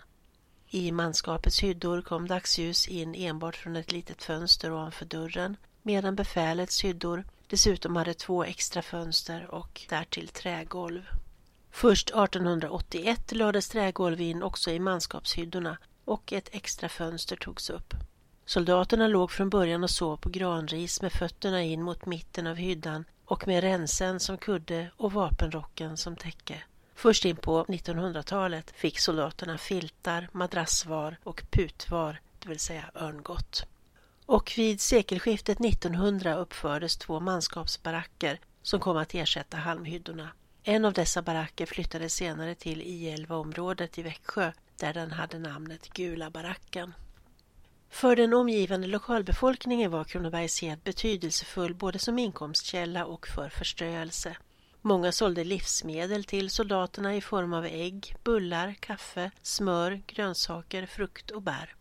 I 0.71 0.91
manskapets 0.91 1.59
hyddor 1.59 2.01
kom 2.01 2.27
dagsljus 2.27 2.87
in 2.87 3.15
enbart 3.15 3.55
från 3.55 3.75
ett 3.75 3.91
litet 3.91 4.23
fönster 4.23 4.71
ovanför 4.71 5.05
dörren 5.05 5.57
medan 5.81 6.15
befälets 6.15 6.83
hyddor 6.83 7.23
dessutom 7.47 7.95
hade 7.95 8.13
två 8.13 8.43
extra 8.43 8.81
fönster 8.81 9.51
och 9.51 9.81
därtill 9.89 10.27
trägolv. 10.27 11.01
Först 11.71 12.09
1881 12.09 13.31
lades 13.31 13.69
trägolv 13.69 14.21
in 14.21 14.43
också 14.43 14.71
i 14.71 14.79
manskapshyddorna 14.79 15.77
och 16.05 16.33
ett 16.33 16.49
extra 16.51 16.89
fönster 16.89 17.35
togs 17.35 17.69
upp. 17.69 17.93
Soldaterna 18.45 19.07
låg 19.07 19.31
från 19.31 19.49
början 19.49 19.83
och 19.83 19.89
sov 19.89 20.17
på 20.17 20.29
granris 20.29 21.01
med 21.01 21.11
fötterna 21.11 21.63
in 21.63 21.83
mot 21.83 22.05
mitten 22.05 22.47
av 22.47 22.55
hyddan 22.55 23.05
och 23.25 23.47
med 23.47 23.61
ränsen 23.61 24.19
som 24.19 24.37
kudde 24.37 24.91
och 24.97 25.13
vapenrocken 25.13 25.97
som 25.97 26.15
täcke. 26.15 26.63
Först 26.99 27.25
in 27.25 27.35
på 27.35 27.63
1900-talet 27.63 28.71
fick 28.71 28.99
soldaterna 28.99 29.57
filtar, 29.57 30.29
madrassvar 30.31 31.17
och 31.23 31.43
putvar, 31.51 32.19
det 32.39 32.49
vill 32.49 32.59
säga 32.59 32.91
örngott. 32.95 33.65
Och 34.25 34.53
vid 34.57 34.81
sekelskiftet 34.81 35.59
1900 35.61 36.35
uppfördes 36.35 36.97
två 36.97 37.19
manskapsbaracker 37.19 38.39
som 38.61 38.79
kom 38.79 38.97
att 38.97 39.15
ersätta 39.15 39.57
halmhyddorna. 39.57 40.29
En 40.63 40.85
av 40.85 40.93
dessa 40.93 41.21
baracker 41.21 41.65
flyttades 41.65 42.13
senare 42.13 42.55
till 42.55 42.81
I11-området 42.81 43.97
i 43.97 44.01
Växjö 44.01 44.51
där 44.77 44.93
den 44.93 45.11
hade 45.11 45.39
namnet 45.39 45.89
Gula 45.93 46.29
baracken. 46.29 46.93
För 47.89 48.15
den 48.15 48.33
omgivande 48.33 48.87
lokalbefolkningen 48.87 49.91
var 49.91 50.03
Kronobergshed 50.03 50.79
betydelsefull 50.83 51.75
både 51.75 51.99
som 51.99 52.19
inkomstkälla 52.19 53.05
och 53.05 53.27
för 53.27 53.49
förströelse. 53.49 54.37
Många 54.81 55.11
sålde 55.11 55.43
livsmedel 55.43 56.23
till 56.23 56.49
soldaterna 56.49 57.15
i 57.15 57.21
form 57.21 57.53
av 57.53 57.65
ägg, 57.65 58.15
bullar, 58.23 58.73
kaffe, 58.79 59.31
smör, 59.41 60.01
grönsaker, 60.07 60.85
frukt 60.85 61.31
och 61.31 61.41
bär. 61.41 61.75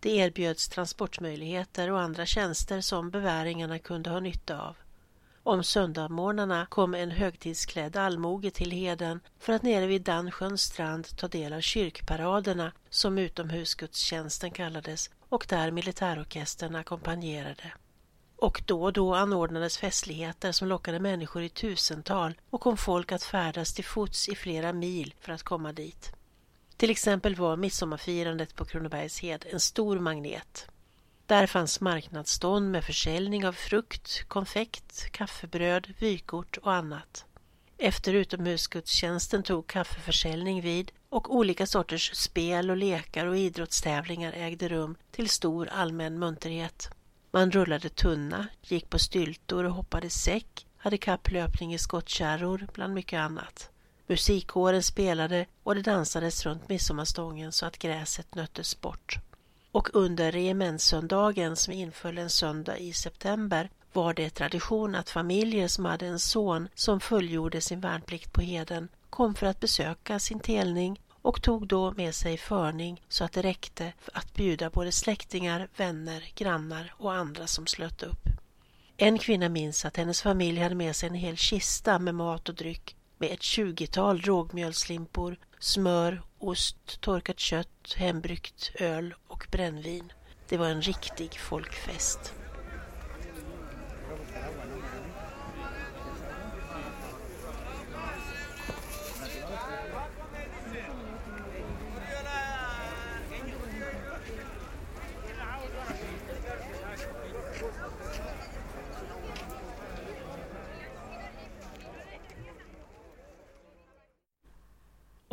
Det 0.00 0.10
erbjöds 0.10 0.68
transportmöjligheter 0.68 1.90
och 1.90 2.00
andra 2.00 2.26
tjänster 2.26 2.80
som 2.80 3.10
beväringarna 3.10 3.78
kunde 3.78 4.10
ha 4.10 4.20
nytta 4.20 4.60
av. 4.60 4.76
Om 5.42 5.64
söndagsmorgnarna 5.64 6.66
kom 6.66 6.94
en 6.94 7.10
högtidsklädd 7.10 7.96
allmoge 7.96 8.50
till 8.50 8.70
heden 8.70 9.20
för 9.38 9.52
att 9.52 9.62
nere 9.62 9.86
vid 9.86 10.02
Dannsjöns 10.02 10.62
strand 10.62 11.16
ta 11.16 11.28
del 11.28 11.52
av 11.52 11.60
kyrkparaderna 11.60 12.72
som 12.90 13.18
utomhusgudstjänsten 13.18 14.50
kallades 14.50 15.10
och 15.28 15.46
där 15.48 15.70
militärorkestern 15.70 16.74
ackompanjerade. 16.74 17.72
Och 18.40 18.62
då 18.66 18.82
och 18.82 18.92
då 18.92 19.14
anordnades 19.14 19.78
festligheter 19.78 20.52
som 20.52 20.68
lockade 20.68 21.00
människor 21.00 21.42
i 21.42 21.48
tusental 21.48 22.34
och 22.50 22.60
kom 22.60 22.76
folk 22.76 23.12
att 23.12 23.22
färdas 23.22 23.74
till 23.74 23.84
fots 23.84 24.28
i 24.28 24.34
flera 24.34 24.72
mil 24.72 25.14
för 25.20 25.32
att 25.32 25.42
komma 25.42 25.72
dit. 25.72 26.12
Till 26.76 26.90
exempel 26.90 27.34
var 27.34 27.56
midsommarfirandet 27.56 28.54
på 28.54 28.64
Kronobergshed 28.64 29.44
en 29.50 29.60
stor 29.60 29.98
magnet. 29.98 30.66
Där 31.26 31.46
fanns 31.46 31.80
marknadsstånd 31.80 32.70
med 32.70 32.84
försäljning 32.84 33.46
av 33.46 33.52
frukt, 33.52 34.28
konfekt, 34.28 35.10
kaffebröd, 35.10 35.94
vykort 35.98 36.56
och 36.56 36.72
annat. 36.72 37.24
Efter 37.78 38.14
utomhusgudstjänsten 38.14 39.42
tog 39.42 39.66
kaffeförsäljning 39.66 40.62
vid 40.62 40.92
och 41.08 41.36
olika 41.36 41.66
sorters 41.66 42.14
spel 42.14 42.70
och 42.70 42.76
lekar 42.76 43.26
och 43.26 43.36
idrottstävlingar 43.36 44.32
ägde 44.32 44.68
rum 44.68 44.96
till 45.10 45.28
stor 45.28 45.68
allmän 45.68 46.18
munterhet. 46.18 46.90
Man 47.32 47.50
rullade 47.50 47.88
tunna, 47.88 48.46
gick 48.62 48.90
på 48.90 48.98
styltor 48.98 49.64
och 49.64 49.74
hoppade 49.74 50.10
säck, 50.10 50.66
hade 50.76 50.98
kapplöpning 50.98 51.74
i 51.74 51.78
skottkärror 51.78 52.66
bland 52.74 52.94
mycket 52.94 53.20
annat. 53.20 53.70
Musikkåren 54.06 54.82
spelade 54.82 55.46
och 55.62 55.74
det 55.74 55.82
dansades 55.82 56.46
runt 56.46 56.68
midsommarstången 56.68 57.52
så 57.52 57.66
att 57.66 57.78
gräset 57.78 58.34
nöttes 58.34 58.80
bort. 58.80 59.18
Och 59.72 59.88
under 59.92 60.32
regementssöndagen 60.32 61.56
som 61.56 61.72
inföll 61.72 62.18
en 62.18 62.30
söndag 62.30 62.78
i 62.78 62.92
september 62.92 63.70
var 63.92 64.14
det 64.14 64.30
tradition 64.30 64.94
att 64.94 65.10
familjer 65.10 65.68
som 65.68 65.84
hade 65.84 66.06
en 66.06 66.18
son 66.18 66.68
som 66.74 67.00
fullgjorde 67.00 67.60
sin 67.60 67.80
värnplikt 67.80 68.32
på 68.32 68.40
heden 68.40 68.88
kom 69.10 69.34
för 69.34 69.46
att 69.46 69.60
besöka 69.60 70.18
sin 70.18 70.40
telning 70.40 71.00
och 71.30 71.42
tog 71.42 71.66
då 71.66 71.92
med 71.92 72.14
sig 72.14 72.36
förning 72.36 73.02
så 73.08 73.24
att 73.24 73.32
det 73.32 73.42
räckte 73.42 73.92
för 73.98 74.18
att 74.18 74.34
bjuda 74.34 74.70
både 74.70 74.92
släktingar, 74.92 75.68
vänner, 75.76 76.24
grannar 76.34 76.94
och 76.98 77.14
andra 77.14 77.46
som 77.46 77.66
slöt 77.66 78.02
upp. 78.02 78.28
En 78.96 79.18
kvinna 79.18 79.48
minns 79.48 79.84
att 79.84 79.96
hennes 79.96 80.22
familj 80.22 80.60
hade 80.60 80.74
med 80.74 80.96
sig 80.96 81.08
en 81.08 81.14
hel 81.14 81.36
kista 81.36 81.98
med 81.98 82.14
mat 82.14 82.48
och 82.48 82.54
dryck 82.54 82.96
med 83.18 83.30
ett 83.30 83.42
tjugotal 83.42 84.20
rågmjölslimpor, 84.20 85.36
smör, 85.58 86.22
ost, 86.38 87.00
torkat 87.00 87.38
kött, 87.38 87.94
hembryggt 87.96 88.70
öl 88.74 89.14
och 89.28 89.46
brännvin. 89.50 90.12
Det 90.48 90.56
var 90.56 90.68
en 90.68 90.82
riktig 90.82 91.38
folkfest. 91.38 92.39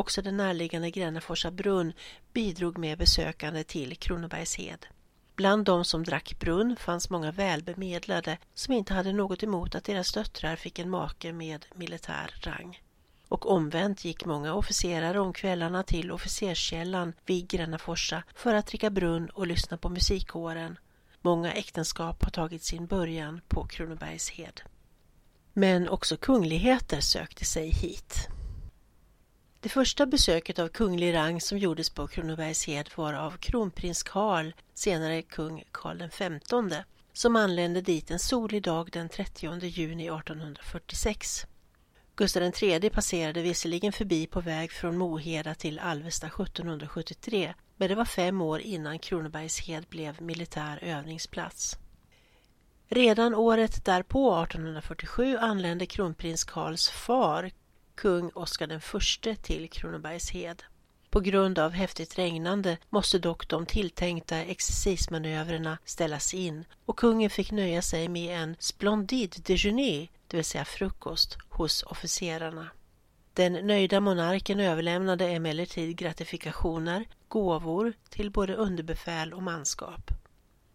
Också 0.07 0.21
den 0.21 0.37
närliggande 0.37 0.89
Grännaforsa 0.89 1.51
brunn 1.51 1.93
bidrog 2.33 2.77
med 2.77 2.97
besökande 2.97 3.63
till 3.63 3.95
Kronobergshed. 3.95 4.85
Bland 5.35 5.65
de 5.65 5.85
som 5.85 6.03
drack 6.03 6.39
brunn 6.39 6.75
fanns 6.79 7.09
många 7.09 7.31
välbemedlade 7.31 8.37
som 8.53 8.73
inte 8.73 8.93
hade 8.93 9.13
något 9.13 9.43
emot 9.43 9.75
att 9.75 9.83
deras 9.83 10.11
döttrar 10.11 10.55
fick 10.55 10.79
en 10.79 10.89
make 10.89 11.33
med 11.33 11.65
militär 11.75 12.35
rang. 12.43 12.81
Och 13.27 13.51
omvänt 13.51 14.05
gick 14.05 14.25
många 14.25 14.53
officerare 14.53 15.19
om 15.19 15.33
kvällarna 15.33 15.83
till 15.83 16.11
officerskällan 16.11 17.13
vid 17.25 17.47
Grännaforsa 17.49 18.23
för 18.35 18.53
att 18.53 18.67
dricka 18.67 18.89
brunn 18.89 19.29
och 19.29 19.47
lyssna 19.47 19.77
på 19.77 19.89
musikkåren. 19.89 20.79
Många 21.21 21.53
äktenskap 21.53 22.23
har 22.23 22.31
tagit 22.31 22.63
sin 22.63 22.85
början 22.85 23.41
på 23.47 23.67
Kronobergshed. 23.67 24.61
Men 25.53 25.89
också 25.89 26.17
kungligheter 26.17 27.01
sökte 27.01 27.45
sig 27.45 27.69
hit. 27.69 28.29
Det 29.59 29.69
första 29.69 30.05
besöket 30.05 30.59
av 30.59 30.67
kunglig 30.67 31.13
rang 31.13 31.41
som 31.41 31.57
gjordes 31.57 31.89
på 31.89 32.07
Kronobergshed 32.07 32.89
var 32.95 33.13
av 33.13 33.31
kronprins 33.37 34.03
Karl, 34.03 34.51
senare 34.73 35.21
kung 35.21 35.63
Karl 35.71 36.09
XV, 36.09 36.73
som 37.13 37.35
anlände 37.35 37.81
dit 37.81 38.11
en 38.11 38.19
solig 38.19 38.63
dag 38.63 38.89
den 38.91 39.09
30 39.09 39.67
juni 39.67 40.07
1846. 40.07 41.45
Gustav 42.15 42.43
III 42.61 42.89
passerade 42.89 43.41
visserligen 43.41 43.93
förbi 43.93 44.27
på 44.27 44.41
väg 44.41 44.71
från 44.71 44.97
Moheda 44.97 45.55
till 45.55 45.79
Alvesta 45.79 46.27
1773, 46.27 47.53
men 47.77 47.89
det 47.89 47.95
var 47.95 48.05
fem 48.05 48.41
år 48.41 48.59
innan 48.59 48.99
Kronobergshed 48.99 49.85
blev 49.89 50.21
militär 50.21 50.79
övningsplats. 50.81 51.77
Redan 52.87 53.35
året 53.35 53.85
därpå, 53.85 54.43
1847, 54.43 55.37
anlände 55.37 55.85
kronprins 55.85 56.43
Karls 56.43 56.89
far, 56.89 57.51
kung 57.97 58.31
Oscar 58.33 58.81
I 59.31 59.35
till 59.35 59.69
Kronobergshed. 59.69 60.63
På 61.09 61.19
grund 61.19 61.59
av 61.59 61.71
häftigt 61.71 62.17
regnande 62.17 62.77
måste 62.89 63.19
dock 63.19 63.47
de 63.47 63.65
tilltänkta 63.65 64.37
exercismanövrerna 64.37 65.77
ställas 65.85 66.33
in 66.33 66.65
och 66.85 66.99
kungen 66.99 67.29
fick 67.29 67.51
nöja 67.51 67.81
sig 67.81 68.07
med 68.07 68.41
en 68.41 68.55
splendid 68.59 69.35
déjeuner, 69.45 70.07
det 70.27 70.37
vill 70.37 70.45
säga 70.45 70.65
frukost, 70.65 71.37
hos 71.49 71.83
officerarna. 71.83 72.69
Den 73.33 73.53
nöjda 73.53 73.99
monarken 73.99 74.59
överlämnade 74.59 75.27
emellertid 75.29 75.97
gratifikationer, 75.97 77.05
gåvor 77.27 77.93
till 78.09 78.31
både 78.31 78.55
underbefäl 78.55 79.33
och 79.33 79.43
manskap. 79.43 80.11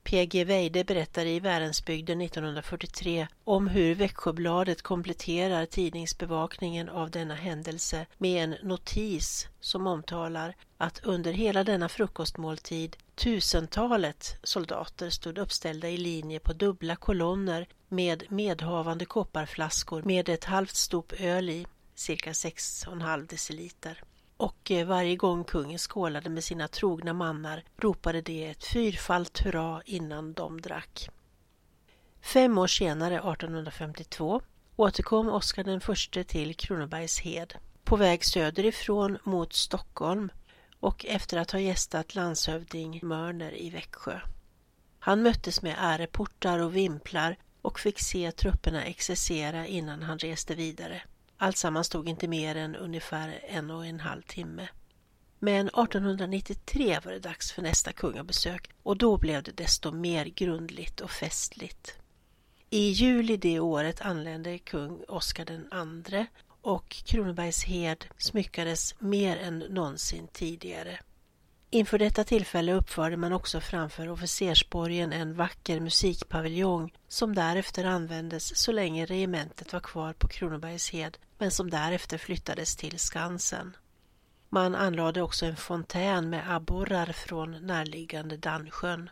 P.G. 0.04 0.44
Weide 0.44 0.84
berättar 0.84 1.26
i 1.26 1.40
Värensbygden 1.40 2.20
1943 2.20 3.28
om 3.44 3.68
hur 3.68 3.94
Växjöbladet 3.94 4.82
kompletterar 4.82 5.66
tidningsbevakningen 5.66 6.88
av 6.88 7.10
denna 7.10 7.34
händelse 7.34 8.06
med 8.18 8.44
en 8.44 8.56
notis 8.62 9.48
som 9.60 9.86
omtalar 9.86 10.56
att 10.78 11.04
under 11.04 11.32
hela 11.32 11.64
denna 11.64 11.88
frukostmåltid 11.88 12.96
tusentalet 13.14 14.36
soldater 14.42 15.10
stod 15.10 15.38
uppställda 15.38 15.88
i 15.88 15.96
linje 15.96 16.40
på 16.40 16.52
dubbla 16.52 16.96
kolonner 16.96 17.68
med 17.88 18.24
medhavande 18.28 19.04
kopparflaskor 19.04 20.02
med 20.02 20.28
ett 20.28 20.44
halvt 20.44 20.76
stop 20.76 21.12
öl 21.18 21.50
i, 21.50 21.66
cirka 21.94 22.32
6,5 22.32 23.28
deciliter 23.28 24.02
och 24.42 24.70
eh, 24.70 24.86
varje 24.86 25.16
gång 25.16 25.44
kungen 25.44 25.78
skålade 25.78 26.30
med 26.30 26.44
sina 26.44 26.68
trogna 26.68 27.12
mannar 27.12 27.64
ropade 27.76 28.20
de 28.20 28.44
ett 28.44 28.64
fyrfalt 28.64 29.38
hurra 29.38 29.82
innan 29.84 30.32
de 30.32 30.60
drack. 30.60 31.08
Fem 32.20 32.58
år 32.58 32.66
senare, 32.66 33.14
1852, 33.14 34.42
återkom 34.76 35.28
Oscar 35.28 35.64
den 35.64 35.80
förste 35.80 36.24
till 36.24 36.56
Kronobergshed 36.56 37.54
på 37.84 37.96
väg 37.96 38.24
söderifrån 38.24 39.18
mot 39.24 39.52
Stockholm 39.52 40.30
och 40.80 41.06
efter 41.06 41.36
att 41.36 41.50
ha 41.50 41.58
gästat 41.58 42.14
landshövding 42.14 43.00
Mörner 43.02 43.62
i 43.62 43.70
Växjö. 43.70 44.20
Han 44.98 45.22
möttes 45.22 45.62
med 45.62 45.74
äreportar 45.78 46.58
och 46.58 46.76
vimplar 46.76 47.36
och 47.62 47.80
fick 47.80 48.00
se 48.00 48.32
trupperna 48.32 48.84
exercera 48.84 49.66
innan 49.66 50.02
han 50.02 50.18
reste 50.18 50.54
vidare. 50.54 51.02
Alltsammans 51.42 51.88
tog 51.88 52.08
inte 52.08 52.28
mer 52.28 52.56
än 52.56 52.76
ungefär 52.76 53.40
en 53.48 53.70
och 53.70 53.86
en 53.86 54.00
halv 54.00 54.22
timme. 54.22 54.68
Men 55.38 55.68
1893 55.68 56.98
var 57.04 57.12
det 57.12 57.18
dags 57.18 57.52
för 57.52 57.62
nästa 57.62 57.92
kungabesök 57.92 58.70
och 58.82 58.96
då 58.96 59.18
blev 59.18 59.42
det 59.42 59.56
desto 59.56 59.90
mer 59.90 60.24
grundligt 60.24 61.00
och 61.00 61.10
festligt. 61.10 61.98
I 62.70 62.88
juli 62.90 63.36
det 63.36 63.60
året 63.60 64.00
anlände 64.00 64.58
kung 64.58 65.04
Oscar 65.08 65.50
II 65.50 66.26
och 66.46 66.88
Kronobergs 66.88 67.64
hed 67.64 68.04
smyckades 68.18 68.94
mer 69.00 69.36
än 69.36 69.58
någonsin 69.58 70.28
tidigare. 70.32 70.98
Inför 71.74 71.98
detta 71.98 72.24
tillfälle 72.24 72.72
uppförde 72.72 73.16
man 73.16 73.32
också 73.32 73.60
framför 73.60 74.08
officersborgen 74.08 75.12
en 75.12 75.34
vacker 75.34 75.80
musikpaviljong 75.80 76.92
som 77.08 77.34
därefter 77.34 77.84
användes 77.84 78.56
så 78.56 78.72
länge 78.72 79.06
regementet 79.06 79.72
var 79.72 79.80
kvar 79.80 80.12
på 80.12 80.28
Kronobergshed 80.28 81.18
men 81.38 81.50
som 81.50 81.70
därefter 81.70 82.18
flyttades 82.18 82.76
till 82.76 82.98
Skansen. 82.98 83.76
Man 84.48 84.74
anlade 84.74 85.22
också 85.22 85.46
en 85.46 85.56
fontän 85.56 86.30
med 86.30 86.56
abborrar 86.56 87.12
från 87.12 87.66
närliggande 87.66 88.36
Dannsjön. 88.36 89.10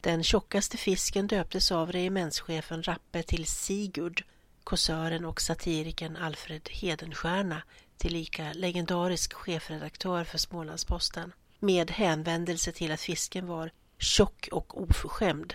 Den 0.00 0.22
tjockaste 0.24 0.76
fisken 0.76 1.26
döptes 1.26 1.72
av 1.72 1.92
regementschefen 1.92 2.82
Rappe 2.82 3.22
till 3.22 3.46
Sigurd, 3.46 4.24
kåsören 4.64 5.24
och 5.24 5.40
satirikern 5.40 6.16
Alfred 6.16 6.68
Hedenstierna, 6.72 7.62
tillika 7.96 8.52
legendarisk 8.52 9.32
chefredaktör 9.32 10.24
för 10.24 10.38
Smålandsposten 10.38 11.32
med 11.58 11.90
hänvändelse 11.90 12.72
till 12.72 12.92
att 12.92 13.00
fisken 13.00 13.46
var 13.46 13.70
tjock 13.98 14.48
och 14.52 14.82
oförskämd. 14.82 15.54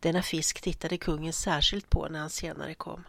Denna 0.00 0.22
fisk 0.22 0.60
tittade 0.60 0.98
kungen 0.98 1.32
särskilt 1.32 1.90
på 1.90 2.08
när 2.08 2.20
han 2.20 2.30
senare 2.30 2.74
kom. 2.74 3.04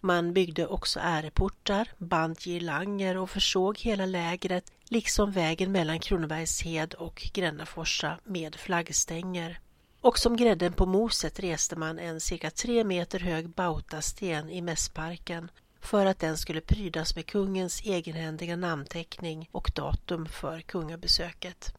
Man 0.00 0.32
byggde 0.32 0.66
också 0.66 1.00
äreportar, 1.02 1.88
band 1.98 2.40
girlanger 2.40 3.16
och 3.16 3.30
försåg 3.30 3.78
hela 3.78 4.06
lägret 4.06 4.72
liksom 4.84 5.32
vägen 5.32 5.72
mellan 5.72 6.00
Kronobergshed 6.00 6.94
och 6.94 7.28
Grännaforsa 7.32 8.18
med 8.24 8.56
flaggstänger. 8.56 9.60
Och 10.00 10.18
som 10.18 10.36
grädden 10.36 10.72
på 10.72 10.86
moset 10.86 11.40
reste 11.40 11.76
man 11.76 11.98
en 11.98 12.20
cirka 12.20 12.50
tre 12.50 12.84
meter 12.84 13.20
hög 13.20 13.48
bautasten 13.48 14.50
i 14.50 14.62
mässparken 14.62 15.50
för 15.82 16.06
att 16.06 16.18
den 16.18 16.38
skulle 16.38 16.60
prydas 16.60 17.16
med 17.16 17.26
kungens 17.26 17.80
egenhändiga 17.84 18.56
namnteckning 18.56 19.48
och 19.52 19.70
datum 19.74 20.26
för 20.26 20.60
kungabesöket. 20.60 21.74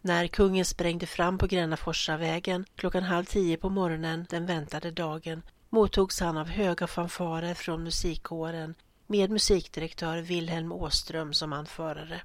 När 0.00 0.26
kungen 0.26 0.64
sprängde 0.64 1.06
fram 1.06 1.38
på 1.38 1.46
Grännaforsavägen 1.46 2.64
klockan 2.76 3.02
halv 3.02 3.24
tio 3.24 3.56
på 3.56 3.68
morgonen 3.68 4.26
den 4.30 4.46
väntade 4.46 4.90
dagen 4.90 5.42
mottogs 5.68 6.20
han 6.20 6.36
av 6.36 6.48
höga 6.48 6.86
fanfarer 6.86 7.54
från 7.54 7.82
musikkåren 7.82 8.74
med 9.06 9.30
musikdirektör 9.30 10.18
Wilhelm 10.18 10.72
Åström 10.72 11.32
som 11.32 11.52
anförare. 11.52 12.20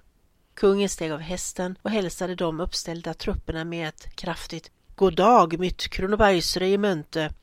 Kungen 0.53 0.89
steg 0.89 1.11
av 1.11 1.19
hästen 1.19 1.77
och 1.81 1.91
hälsade 1.91 2.35
de 2.35 2.59
uppställda 2.59 3.13
trupperna 3.13 3.63
med 3.63 3.87
ett 3.87 4.15
kraftigt 4.15 4.71
God 4.95 5.15
dag, 5.15 5.59
mitt 5.59 5.87
Kronobergsregemente. 5.87 7.33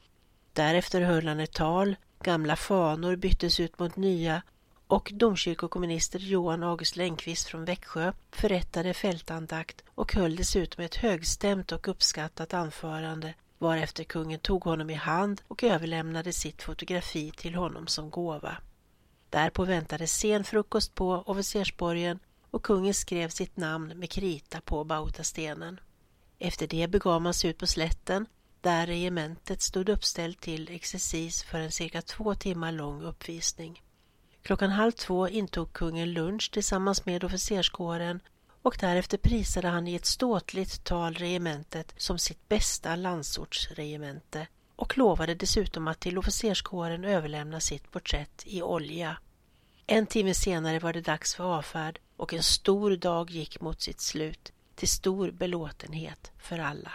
Därefter 0.52 1.00
höll 1.00 1.28
han 1.28 1.40
ett 1.40 1.52
tal 1.52 1.96
Gamla 2.24 2.56
fanor 2.56 3.16
byttes 3.16 3.60
ut 3.60 3.78
mot 3.78 3.96
nya 3.96 4.42
och 4.86 5.10
domkyrkokommunister 5.14 6.18
Johan 6.18 6.62
August 6.62 6.96
Längqvist 6.96 7.48
från 7.48 7.64
Växjö 7.64 8.12
förrättade 8.30 8.94
fältandakt 8.94 9.82
och 9.94 10.14
höll 10.14 10.36
dessutom 10.36 10.84
ett 10.84 10.94
högstämt 10.94 11.72
och 11.72 11.88
uppskattat 11.88 12.54
anförande 12.54 13.34
varefter 13.58 14.04
kungen 14.04 14.38
tog 14.38 14.64
honom 14.64 14.90
i 14.90 14.94
hand 14.94 15.42
och 15.48 15.64
överlämnade 15.64 16.32
sitt 16.32 16.62
fotografi 16.62 17.30
till 17.36 17.54
honom 17.54 17.86
som 17.86 18.10
gåva. 18.10 18.56
Därpå 19.30 19.64
väntade 19.64 20.06
sen 20.06 20.44
frukost 20.44 20.94
på 20.94 21.22
officersborgen 21.26 22.18
och 22.50 22.62
kungen 22.62 22.94
skrev 22.94 23.28
sitt 23.28 23.56
namn 23.56 23.92
med 23.98 24.10
krita 24.10 24.60
på 24.60 24.84
bautastenen. 24.84 25.80
Efter 26.38 26.66
det 26.66 26.88
begav 26.88 27.22
man 27.22 27.34
sig 27.34 27.50
ut 27.50 27.58
på 27.58 27.66
slätten 27.66 28.26
där 28.62 28.86
regementet 28.86 29.62
stod 29.62 29.88
uppställt 29.88 30.40
till 30.40 30.68
exercis 30.70 31.42
för 31.42 31.58
en 31.58 31.72
cirka 31.72 32.02
två 32.02 32.34
timmar 32.34 32.72
lång 32.72 33.02
uppvisning. 33.02 33.82
Klockan 34.42 34.70
halv 34.70 34.92
två 34.92 35.28
intog 35.28 35.72
kungen 35.72 36.12
lunch 36.12 36.50
tillsammans 36.52 37.06
med 37.06 37.24
officerskåren 37.24 38.20
och 38.62 38.76
därefter 38.80 39.18
prisade 39.18 39.68
han 39.68 39.88
i 39.88 39.94
ett 39.94 40.06
ståtligt 40.06 40.84
tal 40.84 41.14
regementet 41.14 41.94
som 41.96 42.18
sitt 42.18 42.48
bästa 42.48 42.96
landsortsregemente 42.96 44.46
och 44.76 44.98
lovade 44.98 45.34
dessutom 45.34 45.88
att 45.88 46.00
till 46.00 46.18
officerskåren 46.18 47.04
överlämna 47.04 47.60
sitt 47.60 47.90
porträtt 47.90 48.42
i 48.46 48.62
olja. 48.62 49.16
En 49.86 50.06
timme 50.06 50.34
senare 50.34 50.78
var 50.78 50.92
det 50.92 51.00
dags 51.00 51.34
för 51.34 51.44
avfärd 51.44 51.98
och 52.16 52.34
en 52.34 52.42
stor 52.42 52.96
dag 52.96 53.30
gick 53.30 53.60
mot 53.60 53.82
sitt 53.82 54.00
slut 54.00 54.52
till 54.74 54.88
stor 54.88 55.30
belåtenhet 55.30 56.32
för 56.38 56.58
alla. 56.58 56.92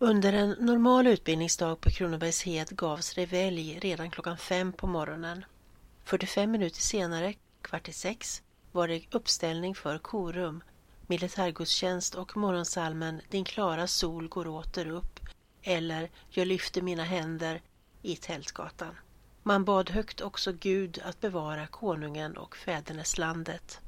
Under 0.00 0.32
en 0.32 0.50
normal 0.50 1.06
utbildningsdag 1.06 1.80
på 1.80 1.90
Kronobergshed 1.90 2.76
gavs 2.76 3.14
revelj 3.14 3.78
redan 3.78 4.10
klockan 4.10 4.38
fem 4.38 4.72
på 4.72 4.86
morgonen. 4.86 5.44
45 6.04 6.50
minuter 6.50 6.80
senare, 6.80 7.34
kvart 7.62 7.88
i 7.88 7.92
sex, 7.92 8.42
var 8.72 8.88
det 8.88 9.14
uppställning 9.14 9.74
för 9.74 9.98
korum, 9.98 10.62
militärgudstjänst 11.06 12.14
och 12.14 12.36
morgonsalmen 12.36 13.20
Din 13.28 13.44
klara 13.44 13.86
sol 13.86 14.28
går 14.28 14.48
åter 14.48 14.90
upp 14.90 15.20
eller 15.62 16.10
Jag 16.28 16.46
lyfter 16.46 16.82
mina 16.82 17.04
händer 17.04 17.62
i 18.02 18.16
Tältgatan. 18.16 18.94
Man 19.42 19.64
bad 19.64 19.90
högt 19.90 20.20
också 20.20 20.52
Gud 20.52 21.00
att 21.04 21.20
bevara 21.20 21.66
konungen 21.66 22.36
och 22.36 22.56
fäderneslandet. 22.56 23.80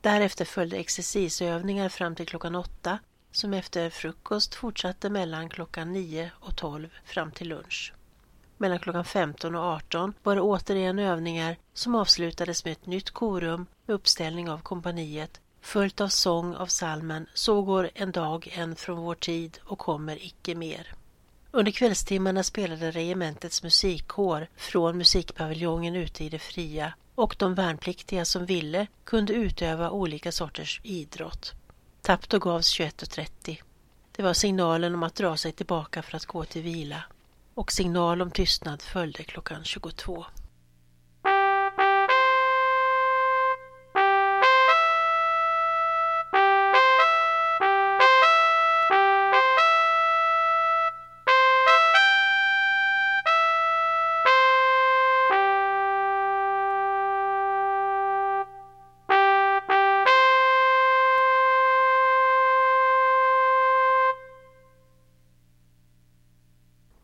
Därefter 0.00 0.44
följde 0.44 0.76
exercisövningar 0.76 1.88
fram 1.88 2.14
till 2.14 2.26
klockan 2.26 2.54
åtta 2.54 2.98
som 3.32 3.54
efter 3.54 3.90
frukost 3.90 4.54
fortsatte 4.54 5.10
mellan 5.10 5.48
klockan 5.48 5.92
9 5.92 6.30
och 6.34 6.56
12 6.56 6.88
fram 7.04 7.30
till 7.30 7.48
lunch. 7.48 7.92
Mellan 8.56 8.78
klockan 8.78 9.04
15 9.04 9.54
och 9.54 9.64
18 9.64 10.14
var 10.22 10.34
det 10.34 10.40
återigen 10.40 10.98
övningar 10.98 11.56
som 11.74 11.94
avslutades 11.94 12.64
med 12.64 12.72
ett 12.72 12.86
nytt 12.86 13.10
korum 13.10 13.66
med 13.86 13.94
uppställning 13.94 14.50
av 14.50 14.58
kompaniet 14.58 15.40
följt 15.60 16.00
av 16.00 16.08
sång 16.08 16.54
av 16.54 16.66
salmen 16.66 17.26
Så 17.34 17.62
går 17.62 17.90
en 17.94 18.12
dag 18.12 18.48
en 18.52 18.76
från 18.76 18.98
vår 18.98 19.14
tid 19.14 19.58
och 19.64 19.78
kommer 19.78 20.24
icke 20.24 20.54
mer. 20.54 20.94
Under 21.50 21.72
kvällstimmarna 21.72 22.42
spelade 22.42 22.90
regementets 22.90 23.62
musikkår 23.62 24.46
från 24.56 24.98
musikpaviljongen 24.98 25.96
ute 25.96 26.24
i 26.24 26.28
det 26.28 26.38
fria 26.38 26.92
och 27.14 27.36
de 27.38 27.54
värnpliktiga 27.54 28.24
som 28.24 28.46
ville 28.46 28.86
kunde 29.04 29.32
utöva 29.32 29.90
olika 29.90 30.32
sorters 30.32 30.80
idrott. 30.84 31.54
Tapto 32.02 32.38
gavs 32.38 32.80
21.30. 32.80 33.62
Det 34.12 34.22
var 34.22 34.32
signalen 34.32 34.94
om 34.94 35.02
att 35.02 35.14
dra 35.14 35.36
sig 35.36 35.52
tillbaka 35.52 36.02
för 36.02 36.16
att 36.16 36.26
gå 36.26 36.44
till 36.44 36.62
vila 36.62 37.02
och 37.54 37.72
signal 37.72 38.22
om 38.22 38.30
tystnad 38.30 38.82
följde 38.82 39.24
klockan 39.24 39.64
22. 39.64 40.24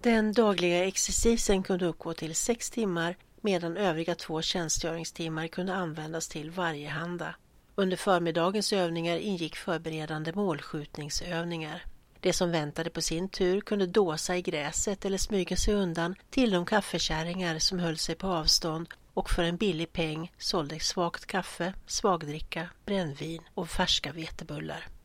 Den 0.07 0.33
dagliga 0.33 0.85
exercisen 0.85 1.63
kunde 1.63 1.87
uppgå 1.87 2.15
till 2.15 2.35
sex 2.35 2.71
timmar 2.71 3.17
medan 3.41 3.77
övriga 3.77 4.15
två 4.15 4.43
tjänstgöringstimmar 4.43 5.47
kunde 5.47 5.75
användas 5.75 6.29
till 6.29 6.51
varjehanda. 6.51 7.35
Under 7.75 7.97
förmiddagens 7.97 8.73
övningar 8.73 9.17
ingick 9.17 9.57
förberedande 9.57 10.33
målskjutningsövningar. 10.33 11.85
De 12.21 12.33
som 12.33 12.51
väntade 12.51 12.91
på 12.91 13.01
sin 13.01 13.29
tur 13.29 13.61
kunde 13.61 13.87
dåsa 13.87 14.37
i 14.37 14.43
gräset 14.43 15.05
eller 15.05 15.19
smyga 15.19 15.57
sig 15.57 15.75
undan 15.75 16.15
till 16.31 16.51
de 16.51 16.67
kaffekärringar 16.67 17.59
som 17.59 17.79
höll 17.79 17.99
sig 17.99 18.15
på 18.15 18.27
avstånd 18.27 18.89
och 19.15 19.31
för 19.31 19.43
en 19.43 19.57
billig 19.57 19.93
peng 19.93 20.33
sålde 20.39 20.81
svagt 20.81 21.27
kaffe, 21.27 21.75
svagdricka, 21.87 22.69
brännvin 22.85 23.43
och 23.55 23.69
färska 23.69 24.13
vetebullar. 24.13 24.96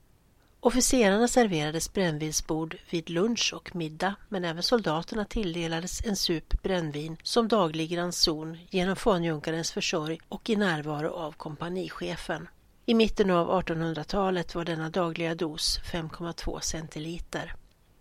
Officerarna 0.64 1.28
serverades 1.28 1.94
brännvinsbord 1.94 2.78
vid 2.90 3.10
lunch 3.10 3.54
och 3.56 3.76
middag 3.76 4.16
men 4.30 4.46
även 4.46 4.64
soldaterna 4.64 5.26
tilldelades 5.26 6.06
en 6.06 6.16
sup 6.16 6.62
brännvin 6.64 7.18
som 7.24 7.48
daglig 7.48 7.98
ranson 7.98 8.58
genom 8.70 8.96
fanjunkarens 8.96 9.72
försorg 9.72 10.20
och 10.30 10.50
i 10.50 10.56
närvaro 10.56 11.10
av 11.10 11.32
kompanichefen. 11.32 12.48
I 12.86 12.94
mitten 12.94 13.32
av 13.32 13.62
1800-talet 13.64 14.56
var 14.56 14.66
denna 14.66 14.90
dagliga 14.90 15.36
dos 15.36 15.80
5,2 15.80 16.60
centiliter. 16.60 17.54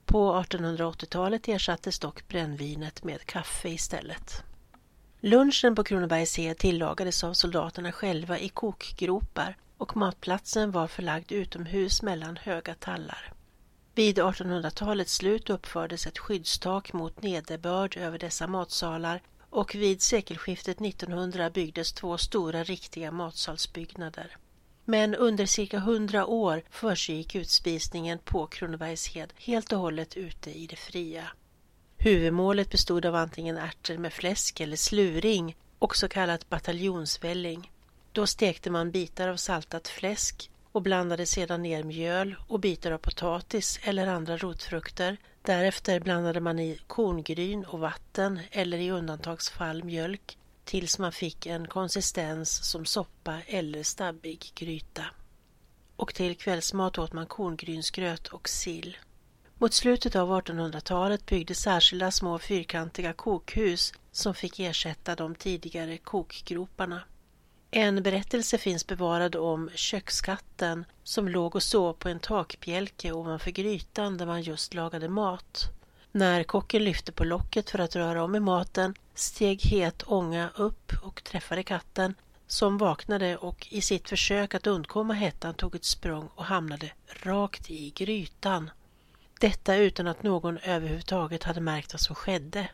På 0.06 0.32
1880-talet 0.34 1.48
ersattes 1.48 1.98
dock 1.98 2.28
brännvinet 2.28 3.04
med 3.04 3.26
kaffe 3.26 3.68
istället. 3.68 4.42
Lunchen 5.20 5.74
på 5.74 5.84
Kronobergshed 5.84 6.58
tillagades 6.58 7.24
av 7.24 7.32
soldaterna 7.32 7.92
själva 7.92 8.38
i 8.38 8.48
kokgropar 8.48 9.56
och 9.80 9.96
matplatsen 9.96 10.70
var 10.70 10.86
förlagd 10.86 11.32
utomhus 11.32 12.02
mellan 12.02 12.36
höga 12.36 12.74
tallar. 12.74 13.32
Vid 13.94 14.18
1800-talets 14.18 15.14
slut 15.14 15.50
uppfördes 15.50 16.06
ett 16.06 16.18
skyddstak 16.18 16.92
mot 16.92 17.22
nederbörd 17.22 17.96
över 17.96 18.18
dessa 18.18 18.46
matsalar 18.46 19.22
och 19.50 19.74
vid 19.74 20.02
sekelskiftet 20.02 20.80
1900 20.80 21.50
byggdes 21.50 21.92
två 21.92 22.18
stora 22.18 22.64
riktiga 22.64 23.10
matsalsbyggnader. 23.10 24.36
Men 24.84 25.14
under 25.14 25.46
cirka 25.46 25.78
hundra 25.78 26.26
år 26.26 26.62
försiggick 26.70 27.34
utspisningen 27.34 28.18
på 28.18 28.46
Kronobergshed 28.46 29.32
helt 29.36 29.72
och 29.72 29.78
hållet 29.78 30.16
ute 30.16 30.50
i 30.50 30.66
det 30.66 30.76
fria. 30.76 31.24
Huvudmålet 31.98 32.70
bestod 32.70 33.06
av 33.06 33.14
antingen 33.14 33.56
ärtor 33.56 33.96
med 33.96 34.12
fläsk 34.12 34.60
eller 34.60 34.76
sluring 34.76 35.56
och 35.78 35.96
så 35.96 36.08
kallat 36.08 36.48
bataljonsvälling. 36.48 37.70
Då 38.12 38.26
stekte 38.26 38.70
man 38.70 38.90
bitar 38.90 39.28
av 39.28 39.36
saltat 39.36 39.88
fläsk 39.88 40.50
och 40.72 40.82
blandade 40.82 41.26
sedan 41.26 41.62
ner 41.62 41.82
mjöl 41.82 42.36
och 42.48 42.60
bitar 42.60 42.90
av 42.90 42.98
potatis 42.98 43.80
eller 43.82 44.06
andra 44.06 44.36
rotfrukter. 44.36 45.16
Därefter 45.42 46.00
blandade 46.00 46.40
man 46.40 46.58
i 46.58 46.78
korngryn 46.86 47.64
och 47.64 47.78
vatten 47.80 48.40
eller 48.50 48.78
i 48.78 48.90
undantagsfall 48.90 49.84
mjölk 49.84 50.38
tills 50.64 50.98
man 50.98 51.12
fick 51.12 51.46
en 51.46 51.68
konsistens 51.68 52.70
som 52.70 52.84
soppa 52.84 53.38
eller 53.46 53.82
stabbig 53.82 54.52
gryta. 54.54 55.04
Och 55.96 56.14
till 56.14 56.36
kvällsmat 56.36 56.98
åt 56.98 57.12
man 57.12 57.26
korngrynsgröt 57.26 58.28
och 58.28 58.48
sill. 58.48 58.96
Mot 59.58 59.74
slutet 59.74 60.16
av 60.16 60.30
1800-talet 60.30 61.26
byggdes 61.26 61.60
särskilda 61.60 62.10
små 62.10 62.38
fyrkantiga 62.38 63.12
kokhus 63.12 63.92
som 64.12 64.34
fick 64.34 64.60
ersätta 64.60 65.14
de 65.14 65.34
tidigare 65.34 65.98
kokgroparna. 65.98 67.02
En 67.72 68.02
berättelse 68.02 68.58
finns 68.58 68.86
bevarad 68.86 69.36
om 69.36 69.70
kökskatten 69.74 70.84
som 71.02 71.28
låg 71.28 71.54
och 71.56 71.62
sov 71.62 71.92
på 71.92 72.08
en 72.08 72.20
takbjälke 72.20 73.12
ovanför 73.12 73.50
grytan 73.50 74.18
där 74.18 74.26
man 74.26 74.42
just 74.42 74.74
lagade 74.74 75.08
mat. 75.08 75.70
När 76.12 76.44
kocken 76.44 76.84
lyfte 76.84 77.12
på 77.12 77.24
locket 77.24 77.70
för 77.70 77.78
att 77.78 77.96
röra 77.96 78.24
om 78.24 78.34
i 78.34 78.40
maten 78.40 78.94
steg 79.14 79.62
het 79.62 80.02
ånga 80.06 80.50
upp 80.56 80.92
och 81.02 81.24
träffade 81.24 81.62
katten 81.62 82.14
som 82.46 82.78
vaknade 82.78 83.36
och 83.36 83.66
i 83.70 83.80
sitt 83.80 84.08
försök 84.08 84.54
att 84.54 84.66
undkomma 84.66 85.14
hettan 85.14 85.54
tog 85.54 85.74
ett 85.74 85.84
språng 85.84 86.28
och 86.34 86.44
hamnade 86.44 86.92
rakt 87.22 87.70
i 87.70 87.90
grytan. 87.90 88.70
Detta 89.40 89.76
utan 89.76 90.06
att 90.06 90.22
någon 90.22 90.58
överhuvudtaget 90.58 91.44
hade 91.44 91.60
märkt 91.60 91.92
vad 91.92 92.00
som 92.00 92.14
skedde. 92.14 92.68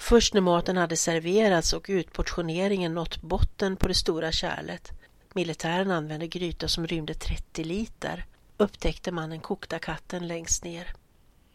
Först 0.00 0.34
när 0.34 0.40
maten 0.40 0.76
hade 0.76 0.96
serverats 0.96 1.72
och 1.72 1.86
utportioneringen 1.88 2.94
nått 2.94 3.22
botten 3.22 3.76
på 3.76 3.88
det 3.88 3.94
stora 3.94 4.32
kärlet, 4.32 4.92
militären 5.34 5.90
använde 5.90 6.26
gryta 6.26 6.68
som 6.68 6.86
rymde 6.86 7.14
30 7.14 7.64
liter, 7.64 8.24
upptäckte 8.56 9.12
man 9.12 9.30
den 9.30 9.40
kokta 9.40 9.78
katten 9.78 10.28
längst 10.28 10.64
ner. 10.64 10.92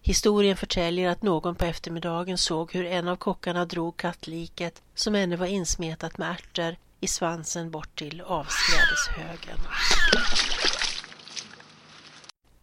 Historien 0.02 0.58
förtäljer 0.58 1.10
att 1.10 1.22
någon 1.22 1.56
på 1.56 1.66
eftermiddagen 1.66 2.38
såg 2.38 2.74
hur 2.74 2.86
en 2.86 3.08
av 3.08 3.16
kockarna 3.16 3.66
drog 3.66 3.98
kattliket, 3.98 4.82
som 4.96 5.16
ännu 5.16 5.36
var 5.36 5.46
insmetat 5.46 6.18
med 6.18 6.32
ärtor, 6.32 6.76
i 7.00 7.08
svansen 7.08 7.72
bort 7.72 7.96
till 7.96 8.22
avskrädeshögen. 8.22 9.60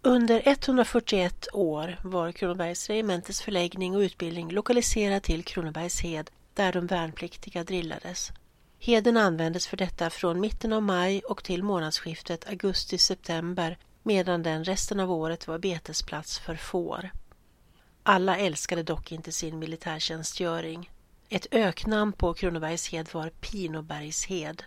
Under 0.04 0.42
141 0.44 1.48
år 1.52 1.98
var 2.02 2.32
Kronobergs 2.32 2.88
regementes 2.88 3.42
förläggning 3.42 3.96
och 3.96 4.00
utbildning 4.00 4.50
lokaliserad 4.50 5.22
till 5.22 5.44
Kronobergshed 5.44 6.30
där 6.54 6.72
de 6.72 6.86
värnpliktiga 6.86 7.64
drillades. 7.64 8.32
Heden 8.78 9.16
användes 9.16 9.66
för 9.66 9.76
detta 9.76 10.10
från 10.10 10.40
mitten 10.40 10.72
av 10.72 10.82
maj 10.82 11.20
och 11.20 11.44
till 11.44 11.62
månadsskiftet 11.62 12.48
augusti-september 12.48 13.78
medan 14.02 14.42
den 14.42 14.64
resten 14.64 15.00
av 15.00 15.12
året 15.12 15.48
var 15.48 15.58
betesplats 15.58 16.38
för 16.38 16.56
får. 16.56 17.10
Alla 18.02 18.36
älskade 18.36 18.82
dock 18.82 19.12
inte 19.12 19.32
sin 19.32 19.58
militärtjänstgöring. 19.58 20.90
Ett 21.28 21.46
öknamn 21.50 22.12
på 22.12 22.34
Kronobergshed 22.34 23.08
var 23.12 23.30
Pinobergshed. 23.30 24.62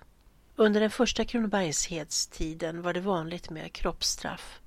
Under 0.56 0.82
den 0.82 0.92
första 0.92 1.26
Kronobergshedstiden 1.26 2.82
var 2.82 2.94
det 2.94 3.02
vanligt 3.02 3.50
med 3.50 3.74
kroppsstraff. 3.74 4.60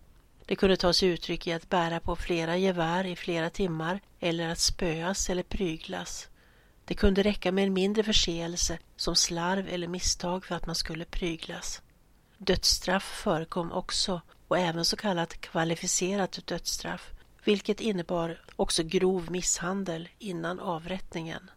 Det 0.48 0.56
kunde 0.56 0.76
ta 0.76 0.92
sig 0.92 1.08
uttryck 1.08 1.46
i 1.46 1.52
att 1.52 1.68
bära 1.68 2.00
på 2.00 2.16
flera 2.16 2.56
gevär 2.56 3.06
i 3.06 3.16
flera 3.16 3.50
timmar 3.50 4.00
eller 4.20 4.48
att 4.48 4.58
spöas 4.58 5.30
eller 5.30 5.42
pryglas. 5.42 6.28
Det 6.84 6.94
kunde 6.94 7.22
räcka 7.22 7.52
med 7.52 7.64
en 7.64 7.72
mindre 7.72 8.02
förseelse 8.02 8.78
som 8.96 9.16
slarv 9.16 9.68
eller 9.68 9.88
misstag 9.88 10.44
för 10.44 10.54
att 10.54 10.66
man 10.66 10.74
skulle 10.74 11.04
pryglas. 11.04 11.82
Dödsstraff 12.38 13.20
förekom 13.22 13.72
också 13.72 14.20
och 14.48 14.58
även 14.58 14.84
så 14.84 14.96
kallat 14.96 15.40
kvalificerat 15.40 16.46
dödsstraff, 16.46 17.10
vilket 17.44 17.80
innebar 17.80 18.40
också 18.56 18.82
grov 18.82 19.30
misshandel 19.30 20.08
innan 20.18 20.60
avrättningen. 20.60 21.50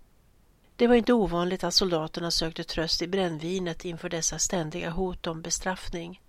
Det 0.76 0.88
var 0.88 0.96
inte 0.96 1.14
ovanligt 1.14 1.64
att 1.64 1.74
soldaterna 1.74 2.32
sökte 2.32 2.64
tröst 2.64 3.02
i 3.02 3.08
brännvinet 3.08 3.86
inför 3.86 4.10
dessa 4.10 4.40
ständiga 4.40 4.90
hot 4.90 5.28
om 5.28 5.42
bestraffning. 5.42 6.22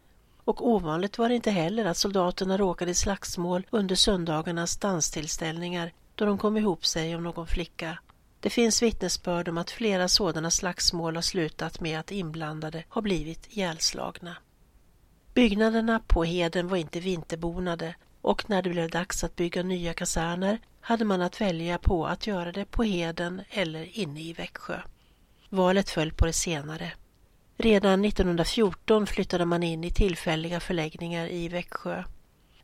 Och 0.44 0.68
ovanligt 0.68 1.18
var 1.18 1.28
det 1.28 1.34
inte 1.34 1.50
heller 1.50 1.84
att 1.84 1.96
soldaterna 1.96 2.56
råkade 2.56 2.90
i 2.90 2.94
slagsmål 2.94 3.66
under 3.70 3.94
söndagarnas 3.94 4.76
danstillställningar 4.76 5.92
då 6.14 6.24
de 6.24 6.38
kom 6.38 6.56
ihop 6.56 6.86
sig 6.86 7.16
om 7.16 7.22
någon 7.22 7.46
flicka. 7.46 7.98
Det 8.40 8.50
finns 8.50 8.82
vittnesbörd 8.82 9.48
om 9.48 9.58
att 9.58 9.70
flera 9.70 10.08
sådana 10.08 10.50
slagsmål 10.50 11.14
har 11.14 11.22
slutat 11.22 11.80
med 11.80 12.00
att 12.00 12.12
inblandade 12.12 12.84
har 12.88 13.02
blivit 13.02 13.46
ihjälslagna. 13.48 14.36
Byggnaderna 15.34 16.00
på 16.06 16.24
Heden 16.24 16.68
var 16.68 16.76
inte 16.76 17.00
vinterbonade 17.00 17.94
och 18.20 18.50
när 18.50 18.62
det 18.62 18.70
blev 18.70 18.90
dags 18.90 19.24
att 19.24 19.36
bygga 19.36 19.62
nya 19.62 19.94
kaserner 19.94 20.58
hade 20.80 21.04
man 21.04 21.22
att 21.22 21.40
välja 21.40 21.78
på 21.78 22.06
att 22.06 22.26
göra 22.26 22.52
det 22.52 22.64
på 22.64 22.82
Heden 22.82 23.42
eller 23.50 23.98
inne 23.98 24.20
i 24.20 24.32
Växjö. 24.32 24.80
Valet 25.48 25.90
föll 25.90 26.12
på 26.12 26.26
det 26.26 26.32
senare. 26.32 26.92
Redan 27.62 28.04
1914 28.04 29.06
flyttade 29.06 29.44
man 29.44 29.62
in 29.62 29.84
i 29.84 29.90
tillfälliga 29.90 30.60
förläggningar 30.60 31.28
i 31.28 31.48
Växjö. 31.48 32.04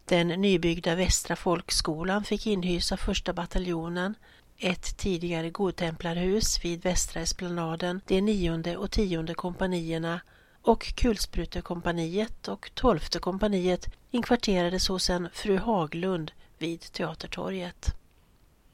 Den 0.04 0.28
nybyggda 0.28 0.94
Västra 0.94 1.36
folkskolan 1.36 2.24
fick 2.24 2.46
inhysa 2.46 2.96
första 2.96 3.32
bataljonen, 3.32 4.14
ett 4.56 4.96
tidigare 4.96 5.50
godtemplarhus 5.50 6.64
vid 6.64 6.82
Västra 6.82 7.20
esplanaden, 7.20 8.00
de 8.06 8.20
nionde 8.20 8.76
och 8.76 8.90
tionde 8.90 9.34
kompanierna 9.34 10.20
och 10.62 10.94
kulsprutekompaniet 10.96 12.48
och 12.48 12.70
tolfte 12.74 13.18
kompaniet 13.18 13.94
inkvarterades 14.10 14.88
hos 14.88 15.10
en 15.10 15.28
fru 15.32 15.56
Haglund 15.58 16.32
vid 16.58 16.80
Teatertorget. 16.80 17.94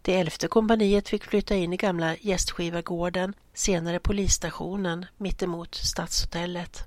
Det 0.04 0.20
elfte 0.20 0.48
kompaniet 0.48 1.08
fick 1.08 1.24
flytta 1.24 1.54
in 1.54 1.72
i 1.72 1.76
gamla 1.76 2.16
gästskivargården, 2.16 3.34
senare 3.54 3.98
polisstationen, 3.98 5.06
mittemot 5.16 5.74
Stadshotellet. 5.74 6.84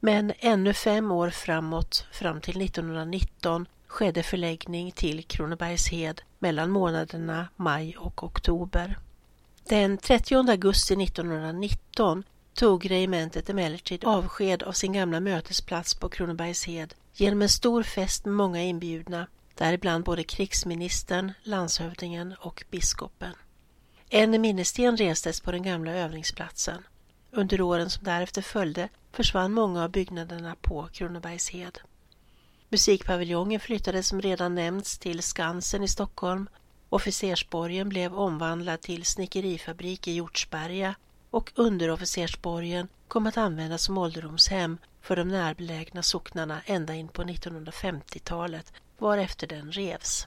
Men 0.00 0.32
ännu 0.38 0.74
fem 0.74 1.12
år 1.12 1.30
framåt, 1.30 2.06
fram 2.12 2.40
till 2.40 2.62
1919, 2.62 3.66
skedde 3.86 4.22
förläggning 4.22 4.92
till 4.92 5.24
Kronobergshed 5.24 6.22
mellan 6.38 6.70
månaderna 6.70 7.48
maj 7.56 7.96
och 7.96 8.24
oktober. 8.24 8.98
Den 9.68 9.98
30 9.98 10.34
augusti 10.34 10.94
1919 10.94 12.24
tog 12.54 12.90
regementet 12.90 13.50
emellertid 13.50 14.04
avsked 14.04 14.62
av 14.62 14.72
sin 14.72 14.92
gamla 14.92 15.20
mötesplats 15.20 15.94
på 15.94 16.08
Kronobergshed 16.08 16.94
genom 17.14 17.42
en 17.42 17.48
stor 17.48 17.82
fest 17.82 18.24
med 18.24 18.34
många 18.34 18.62
inbjudna, 18.62 19.26
däribland 19.58 20.04
både 20.04 20.24
krigsministern, 20.24 21.32
landshövdingen 21.42 22.34
och 22.40 22.64
biskopen. 22.70 23.32
En 24.08 24.40
minnessten 24.40 24.96
restes 24.96 25.40
på 25.40 25.52
den 25.52 25.62
gamla 25.62 25.92
övningsplatsen. 25.92 26.82
Under 27.30 27.60
åren 27.60 27.90
som 27.90 28.04
därefter 28.04 28.42
följde 28.42 28.88
försvann 29.12 29.52
många 29.52 29.84
av 29.84 29.90
byggnaderna 29.90 30.56
på 30.60 30.88
Kronobergshed. 30.92 31.78
Musikpaviljongen 32.68 33.60
flyttades 33.60 34.08
som 34.08 34.20
redan 34.20 34.54
nämnts 34.54 34.98
till 34.98 35.22
Skansen 35.22 35.82
i 35.82 35.88
Stockholm. 35.88 36.48
Officersborgen 36.88 37.88
blev 37.88 38.14
omvandlad 38.14 38.80
till 38.80 39.04
snickerifabrik 39.04 40.08
i 40.08 40.12
Hjortsberga 40.12 40.94
och 41.30 41.52
underofficersborgen 41.54 42.88
kom 43.08 43.26
att 43.26 43.36
användas 43.36 43.82
som 43.82 43.98
ålderdomshem 43.98 44.78
för 45.02 45.16
de 45.16 45.28
närbelägna 45.28 46.02
socknarna 46.02 46.60
ända 46.66 46.94
in 46.94 47.08
på 47.08 47.22
1950-talet 47.22 48.72
varefter 48.98 49.46
den 49.46 49.72
revs. 49.72 50.26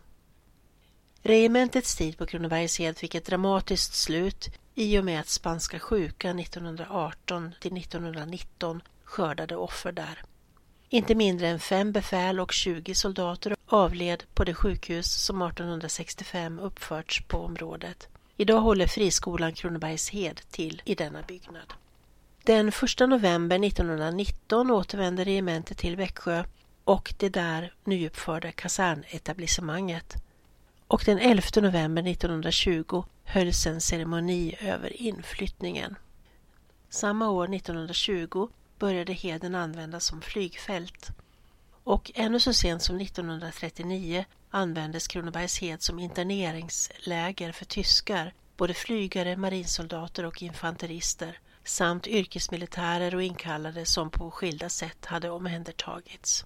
Regementets 1.21 1.95
tid 1.95 2.17
på 2.17 2.25
Kronobergshed 2.25 2.97
fick 2.97 3.15
ett 3.15 3.25
dramatiskt 3.25 3.93
slut 3.93 4.49
i 4.75 4.99
och 4.99 5.05
med 5.05 5.19
att 5.19 5.27
spanska 5.27 5.79
sjukan 5.79 6.39
1918 6.39 7.51
till 7.59 7.77
1919 7.77 8.81
skördade 9.03 9.55
offer 9.55 9.91
där. 9.91 10.23
Inte 10.89 11.15
mindre 11.15 11.47
än 11.47 11.59
fem 11.59 11.91
befäl 11.91 12.39
och 12.39 12.51
20 12.51 12.95
soldater 12.95 13.55
avled 13.65 14.23
på 14.33 14.43
det 14.43 14.53
sjukhus 14.53 15.25
som 15.25 15.41
1865 15.41 16.59
uppförts 16.59 17.23
på 17.27 17.37
området. 17.37 18.07
Idag 18.37 18.61
håller 18.61 18.87
friskolan 18.87 19.53
Kronobergshed 19.53 20.41
till 20.51 20.81
i 20.85 20.95
denna 20.95 21.21
byggnad. 21.21 21.73
Den 22.43 22.67
1 22.67 22.75
november 22.99 23.65
1919 23.65 24.71
återvände 24.71 25.23
regementet 25.23 25.77
till 25.77 25.95
Växjö 25.95 26.43
och 26.83 27.13
det 27.17 27.29
där 27.29 27.73
nyuppförda 27.83 28.51
kasernetablissemanget. 28.51 30.15
Och 30.87 31.03
den 31.05 31.19
11 31.19 31.43
november 31.55 32.07
1920 32.07 33.03
hölls 33.23 33.65
en 33.65 33.81
ceremoni 33.81 34.55
över 34.59 35.01
inflyttningen. 35.01 35.95
Samma 36.89 37.29
år 37.29 37.55
1920 37.55 38.49
började 38.79 39.13
Heden 39.13 39.55
användas 39.55 40.05
som 40.05 40.21
flygfält 40.21 41.11
och 41.83 42.11
ännu 42.15 42.39
så 42.39 42.53
sent 42.53 42.83
som 42.83 43.01
1939 43.01 44.25
användes 44.49 45.07
Kronobergs 45.07 45.59
hed 45.59 45.81
som 45.81 45.99
interneringsläger 45.99 47.51
för 47.51 47.65
tyskar, 47.65 48.33
både 48.57 48.73
flygare, 48.73 49.37
marinsoldater 49.37 50.25
och 50.25 50.41
infanterister 50.41 51.39
samt 51.63 52.07
yrkesmilitärer 52.07 53.15
och 53.15 53.23
inkallade 53.23 53.85
som 53.85 54.09
på 54.09 54.31
skilda 54.31 54.69
sätt 54.69 55.05
hade 55.05 55.29
omhändertagits. 55.29 56.45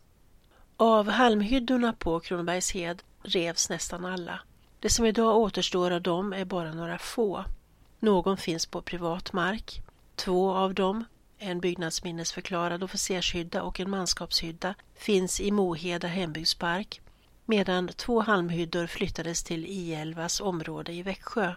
Av 0.78 1.10
halmhyddorna 1.10 1.94
på 1.94 2.20
Kronobergshed 2.20 3.04
revs 3.24 3.70
nästan 3.70 4.06
alla. 4.06 4.40
Det 4.80 4.90
som 4.90 5.06
idag 5.06 5.38
återstår 5.38 5.92
av 5.92 6.02
dem 6.02 6.34
är 6.34 6.46
bara 6.46 6.74
några 6.74 6.98
få. 6.98 7.46
Någon 8.00 8.38
finns 8.38 8.66
på 8.66 8.82
privat 8.82 9.34
mark. 9.34 9.82
Två 10.16 10.52
av 10.54 10.74
dem, 10.74 11.06
en 11.38 11.60
byggnadsminnesförklarad 11.60 12.84
officershydda 12.84 13.62
och 13.62 13.80
en 13.80 13.90
manskapshydda, 13.90 14.76
finns 14.96 15.42
i 15.42 15.52
Moheda 15.52 16.08
hembygdspark 16.08 17.02
medan 17.46 17.88
två 17.88 18.22
halmhyddor 18.22 18.88
flyttades 18.88 19.44
till 19.44 19.66
I11s 19.66 20.42
område 20.42 20.94
i 20.94 21.02
Växjö. 21.02 21.54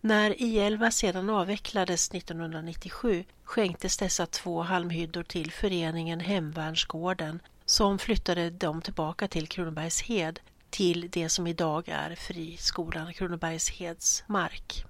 När 0.00 0.30
I11 0.30 0.90
sedan 0.90 1.30
avvecklades 1.30 2.10
1997 2.10 3.24
skänktes 3.44 3.96
dessa 3.96 4.26
två 4.26 4.62
halmhyddor 4.62 5.22
till 5.22 5.52
föreningen 5.52 6.20
Hemvärnsgården 6.20 7.40
som 7.70 7.98
flyttade 7.98 8.50
dem 8.50 8.82
tillbaka 8.82 9.28
till 9.28 9.48
Kronobergshed 9.48 10.40
till 10.70 11.08
det 11.10 11.28
som 11.28 11.46
idag 11.46 11.88
är 11.88 12.14
Friskolan 12.14 13.12
Kronobergsheds 13.12 14.24
mark. 14.26 14.84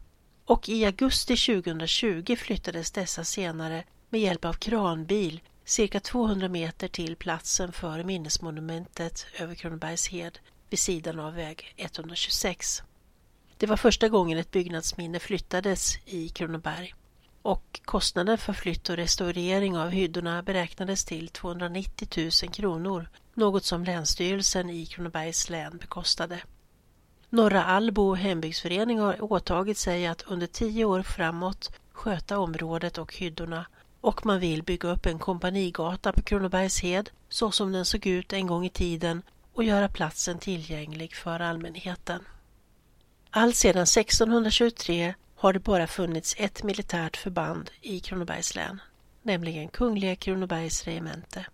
Och 0.44 0.68
i 0.68 0.84
augusti 0.84 1.36
2020 1.36 2.36
flyttades 2.36 2.90
dessa 2.90 3.24
senare 3.24 3.84
med 4.10 4.20
hjälp 4.20 4.44
av 4.44 4.52
kranbil 4.52 5.40
cirka 5.64 6.00
200 6.00 6.48
meter 6.48 6.88
till 6.88 7.16
platsen 7.16 7.72
för 7.72 8.04
minnesmonumentet 8.04 9.26
över 9.38 9.54
Kronobergshed 9.54 10.38
vid 10.70 10.78
sidan 10.78 11.20
av 11.20 11.34
väg 11.34 11.74
126. 11.76 12.82
Det 13.56 13.66
var 13.66 13.76
första 13.76 14.08
gången 14.08 14.38
ett 14.38 14.50
byggnadsminne 14.50 15.18
flyttades 15.18 15.96
i 16.06 16.28
Kronoberg 16.28 16.94
och 17.42 17.80
kostnaden 17.84 18.38
för 18.38 18.52
flytt 18.52 18.88
och 18.88 18.96
restaurering 18.96 19.76
av 19.78 19.90
hyddorna 19.90 20.42
beräknades 20.42 21.04
till 21.04 21.28
290 21.28 22.08
000 22.42 22.52
kronor, 22.52 23.08
något 23.34 23.64
som 23.64 23.84
Länsstyrelsen 23.84 24.70
i 24.70 24.86
Kronobergs 24.86 25.50
län 25.50 25.78
bekostade. 25.78 26.40
Norra 27.28 27.64
Allbo 27.64 28.14
hembygdsförening 28.14 28.98
har 28.98 29.32
åtagit 29.32 29.78
sig 29.78 30.06
att 30.06 30.22
under 30.22 30.46
tio 30.46 30.84
år 30.84 31.02
framåt 31.02 31.72
sköta 31.92 32.38
området 32.38 32.98
och 32.98 33.14
hyddorna 33.14 33.66
och 34.00 34.26
man 34.26 34.40
vill 34.40 34.62
bygga 34.62 34.88
upp 34.88 35.06
en 35.06 35.18
kompanigata 35.18 36.12
på 36.12 36.22
Kronobergshed 36.22 37.10
så 37.28 37.50
som 37.50 37.72
den 37.72 37.84
såg 37.84 38.06
ut 38.06 38.32
en 38.32 38.46
gång 38.46 38.66
i 38.66 38.70
tiden 38.70 39.22
och 39.52 39.64
göra 39.64 39.88
platsen 39.88 40.38
tillgänglig 40.38 41.14
för 41.14 41.40
allmänheten. 41.40 42.20
Alltsedan 43.30 43.82
1623 43.82 45.14
har 45.40 45.52
det 45.52 45.58
bara 45.58 45.86
funnits 45.86 46.34
ett 46.38 46.62
militärt 46.62 47.16
förband 47.16 47.70
i 47.80 48.00
Kronobergs 48.00 48.54
län, 48.54 48.80
nämligen 49.22 49.68
Kungliga 49.68 50.16
Kronobergs 50.16 50.84
regemente. 50.84 51.46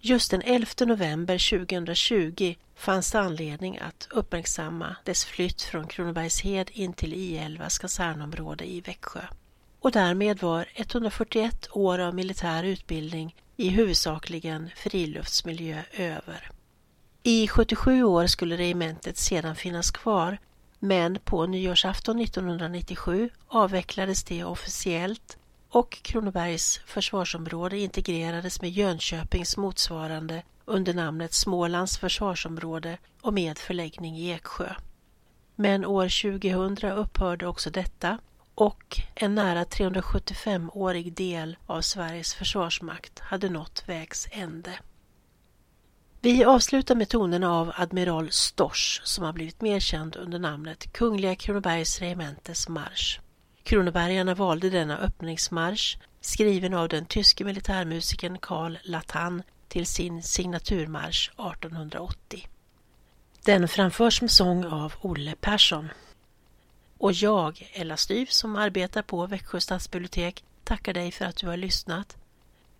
Just 0.00 0.30
den 0.30 0.42
11 0.42 0.68
november 0.80 1.58
2020 1.58 2.54
fanns 2.74 3.10
det 3.12 3.20
anledning 3.20 3.78
att 3.78 4.08
uppmärksamma 4.10 4.96
dess 5.04 5.24
flytt 5.24 5.62
från 5.62 5.86
Kronobergshed 5.86 6.70
in 6.72 6.92
till 6.92 7.14
I11 7.14 7.80
kasernområde 7.80 8.64
i 8.70 8.80
Växjö. 8.80 9.22
Och 9.80 9.92
därmed 9.92 10.40
var 10.40 10.66
141 10.74 11.68
år 11.72 11.98
av 11.98 12.14
militär 12.14 12.64
utbildning 12.64 13.36
i 13.56 13.68
huvudsakligen 13.68 14.70
friluftsmiljö 14.76 15.82
över. 15.92 16.50
I 17.22 17.48
77 17.48 18.04
år 18.04 18.26
skulle 18.26 18.56
regementet 18.56 19.16
sedan 19.16 19.56
finnas 19.56 19.90
kvar 19.90 20.38
men 20.84 21.18
på 21.24 21.46
nyårsafton 21.46 22.20
1997 22.20 23.30
avvecklades 23.48 24.24
det 24.24 24.44
officiellt 24.44 25.38
och 25.70 25.98
Kronobergs 26.02 26.80
försvarsområde 26.86 27.78
integrerades 27.78 28.60
med 28.60 28.70
Jönköpings 28.70 29.56
motsvarande 29.56 30.42
under 30.64 30.94
namnet 30.94 31.32
Smålands 31.32 31.98
försvarsområde 31.98 32.98
och 33.20 33.34
med 33.34 33.58
förläggning 33.58 34.18
i 34.18 34.30
Eksjö. 34.30 34.74
Men 35.54 35.84
år 35.84 36.38
2000 36.38 36.90
upphörde 36.90 37.46
också 37.46 37.70
detta 37.70 38.18
och 38.54 39.00
en 39.14 39.34
nära 39.34 39.64
375-årig 39.64 41.12
del 41.12 41.56
av 41.66 41.80
Sveriges 41.80 42.34
försvarsmakt 42.34 43.18
hade 43.18 43.48
nått 43.48 43.84
vägs 43.86 44.28
ände. 44.30 44.78
Vi 46.24 46.44
avslutar 46.44 46.94
med 46.94 47.08
tonerna 47.08 47.52
av 47.52 47.72
Admiral 47.76 48.30
Stors 48.30 49.00
som 49.04 49.24
har 49.24 49.32
blivit 49.32 49.60
mer 49.60 49.80
känd 49.80 50.16
under 50.16 50.38
namnet 50.38 50.92
Kungliga 50.92 51.34
Kronobergs 51.34 52.00
regementes 52.00 52.68
marsch. 52.68 53.20
Kronobergarna 53.62 54.34
valde 54.34 54.70
denna 54.70 54.98
öppningsmarsch 54.98 55.98
skriven 56.20 56.74
av 56.74 56.88
den 56.88 57.06
tyske 57.06 57.44
militärmusikern 57.44 58.38
Karl 58.38 58.78
Latan 58.82 59.42
till 59.68 59.86
sin 59.86 60.22
signaturmarsch 60.22 61.30
1880. 61.30 62.48
Den 63.44 63.68
framförs 63.68 64.20
med 64.20 64.30
sång 64.30 64.64
av 64.64 64.92
Olle 65.00 65.34
Persson. 65.40 65.88
Och 66.98 67.12
jag, 67.12 67.70
Ella 67.72 67.96
Styv, 67.96 68.26
som 68.26 68.56
arbetar 68.56 69.02
på 69.02 69.26
Växjö 69.26 69.60
stadsbibliotek, 69.60 70.44
tackar 70.64 70.92
dig 70.94 71.12
för 71.12 71.24
att 71.24 71.36
du 71.36 71.46
har 71.46 71.56
lyssnat. 71.56 72.16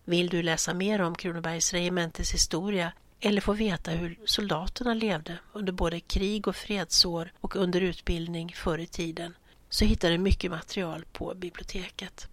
Vill 0.05 0.29
du 0.29 0.43
läsa 0.43 0.75
mer 0.75 1.01
om 1.01 1.15
Kronobergs 1.15 1.73
regementes 1.73 2.35
historia 2.35 2.93
eller 3.25 3.41
få 3.41 3.53
veta 3.53 3.91
hur 3.91 4.19
soldaterna 4.25 4.95
levde 4.95 5.39
under 5.53 5.73
både 5.73 6.01
krig 6.01 6.49
och 6.49 6.57
fredsår 6.57 7.33
och 7.41 7.57
under 7.57 7.81
utbildning 7.81 8.53
förr 8.57 8.79
i 8.79 8.87
tiden 8.87 9.35
så 9.69 9.85
hittar 9.85 10.11
du 10.11 10.19
mycket 10.19 10.51
material 10.51 11.05
på 11.13 11.35
biblioteket. 11.35 12.29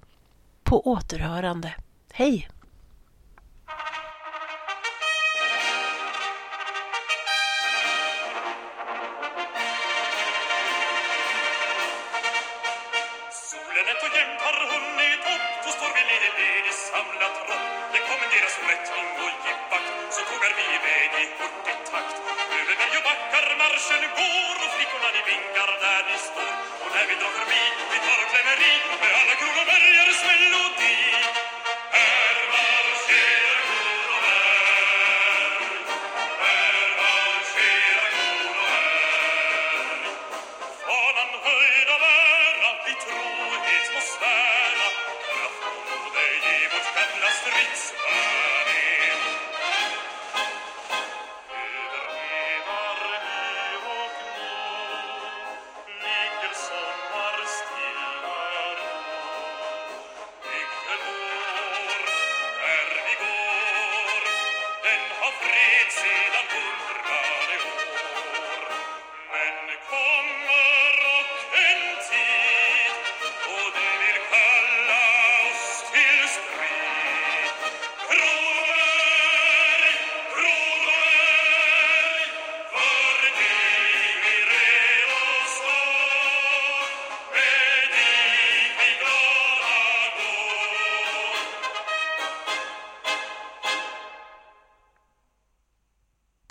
På 0.64 0.88
återhörande. 0.88 1.76
Hej! 2.12 2.50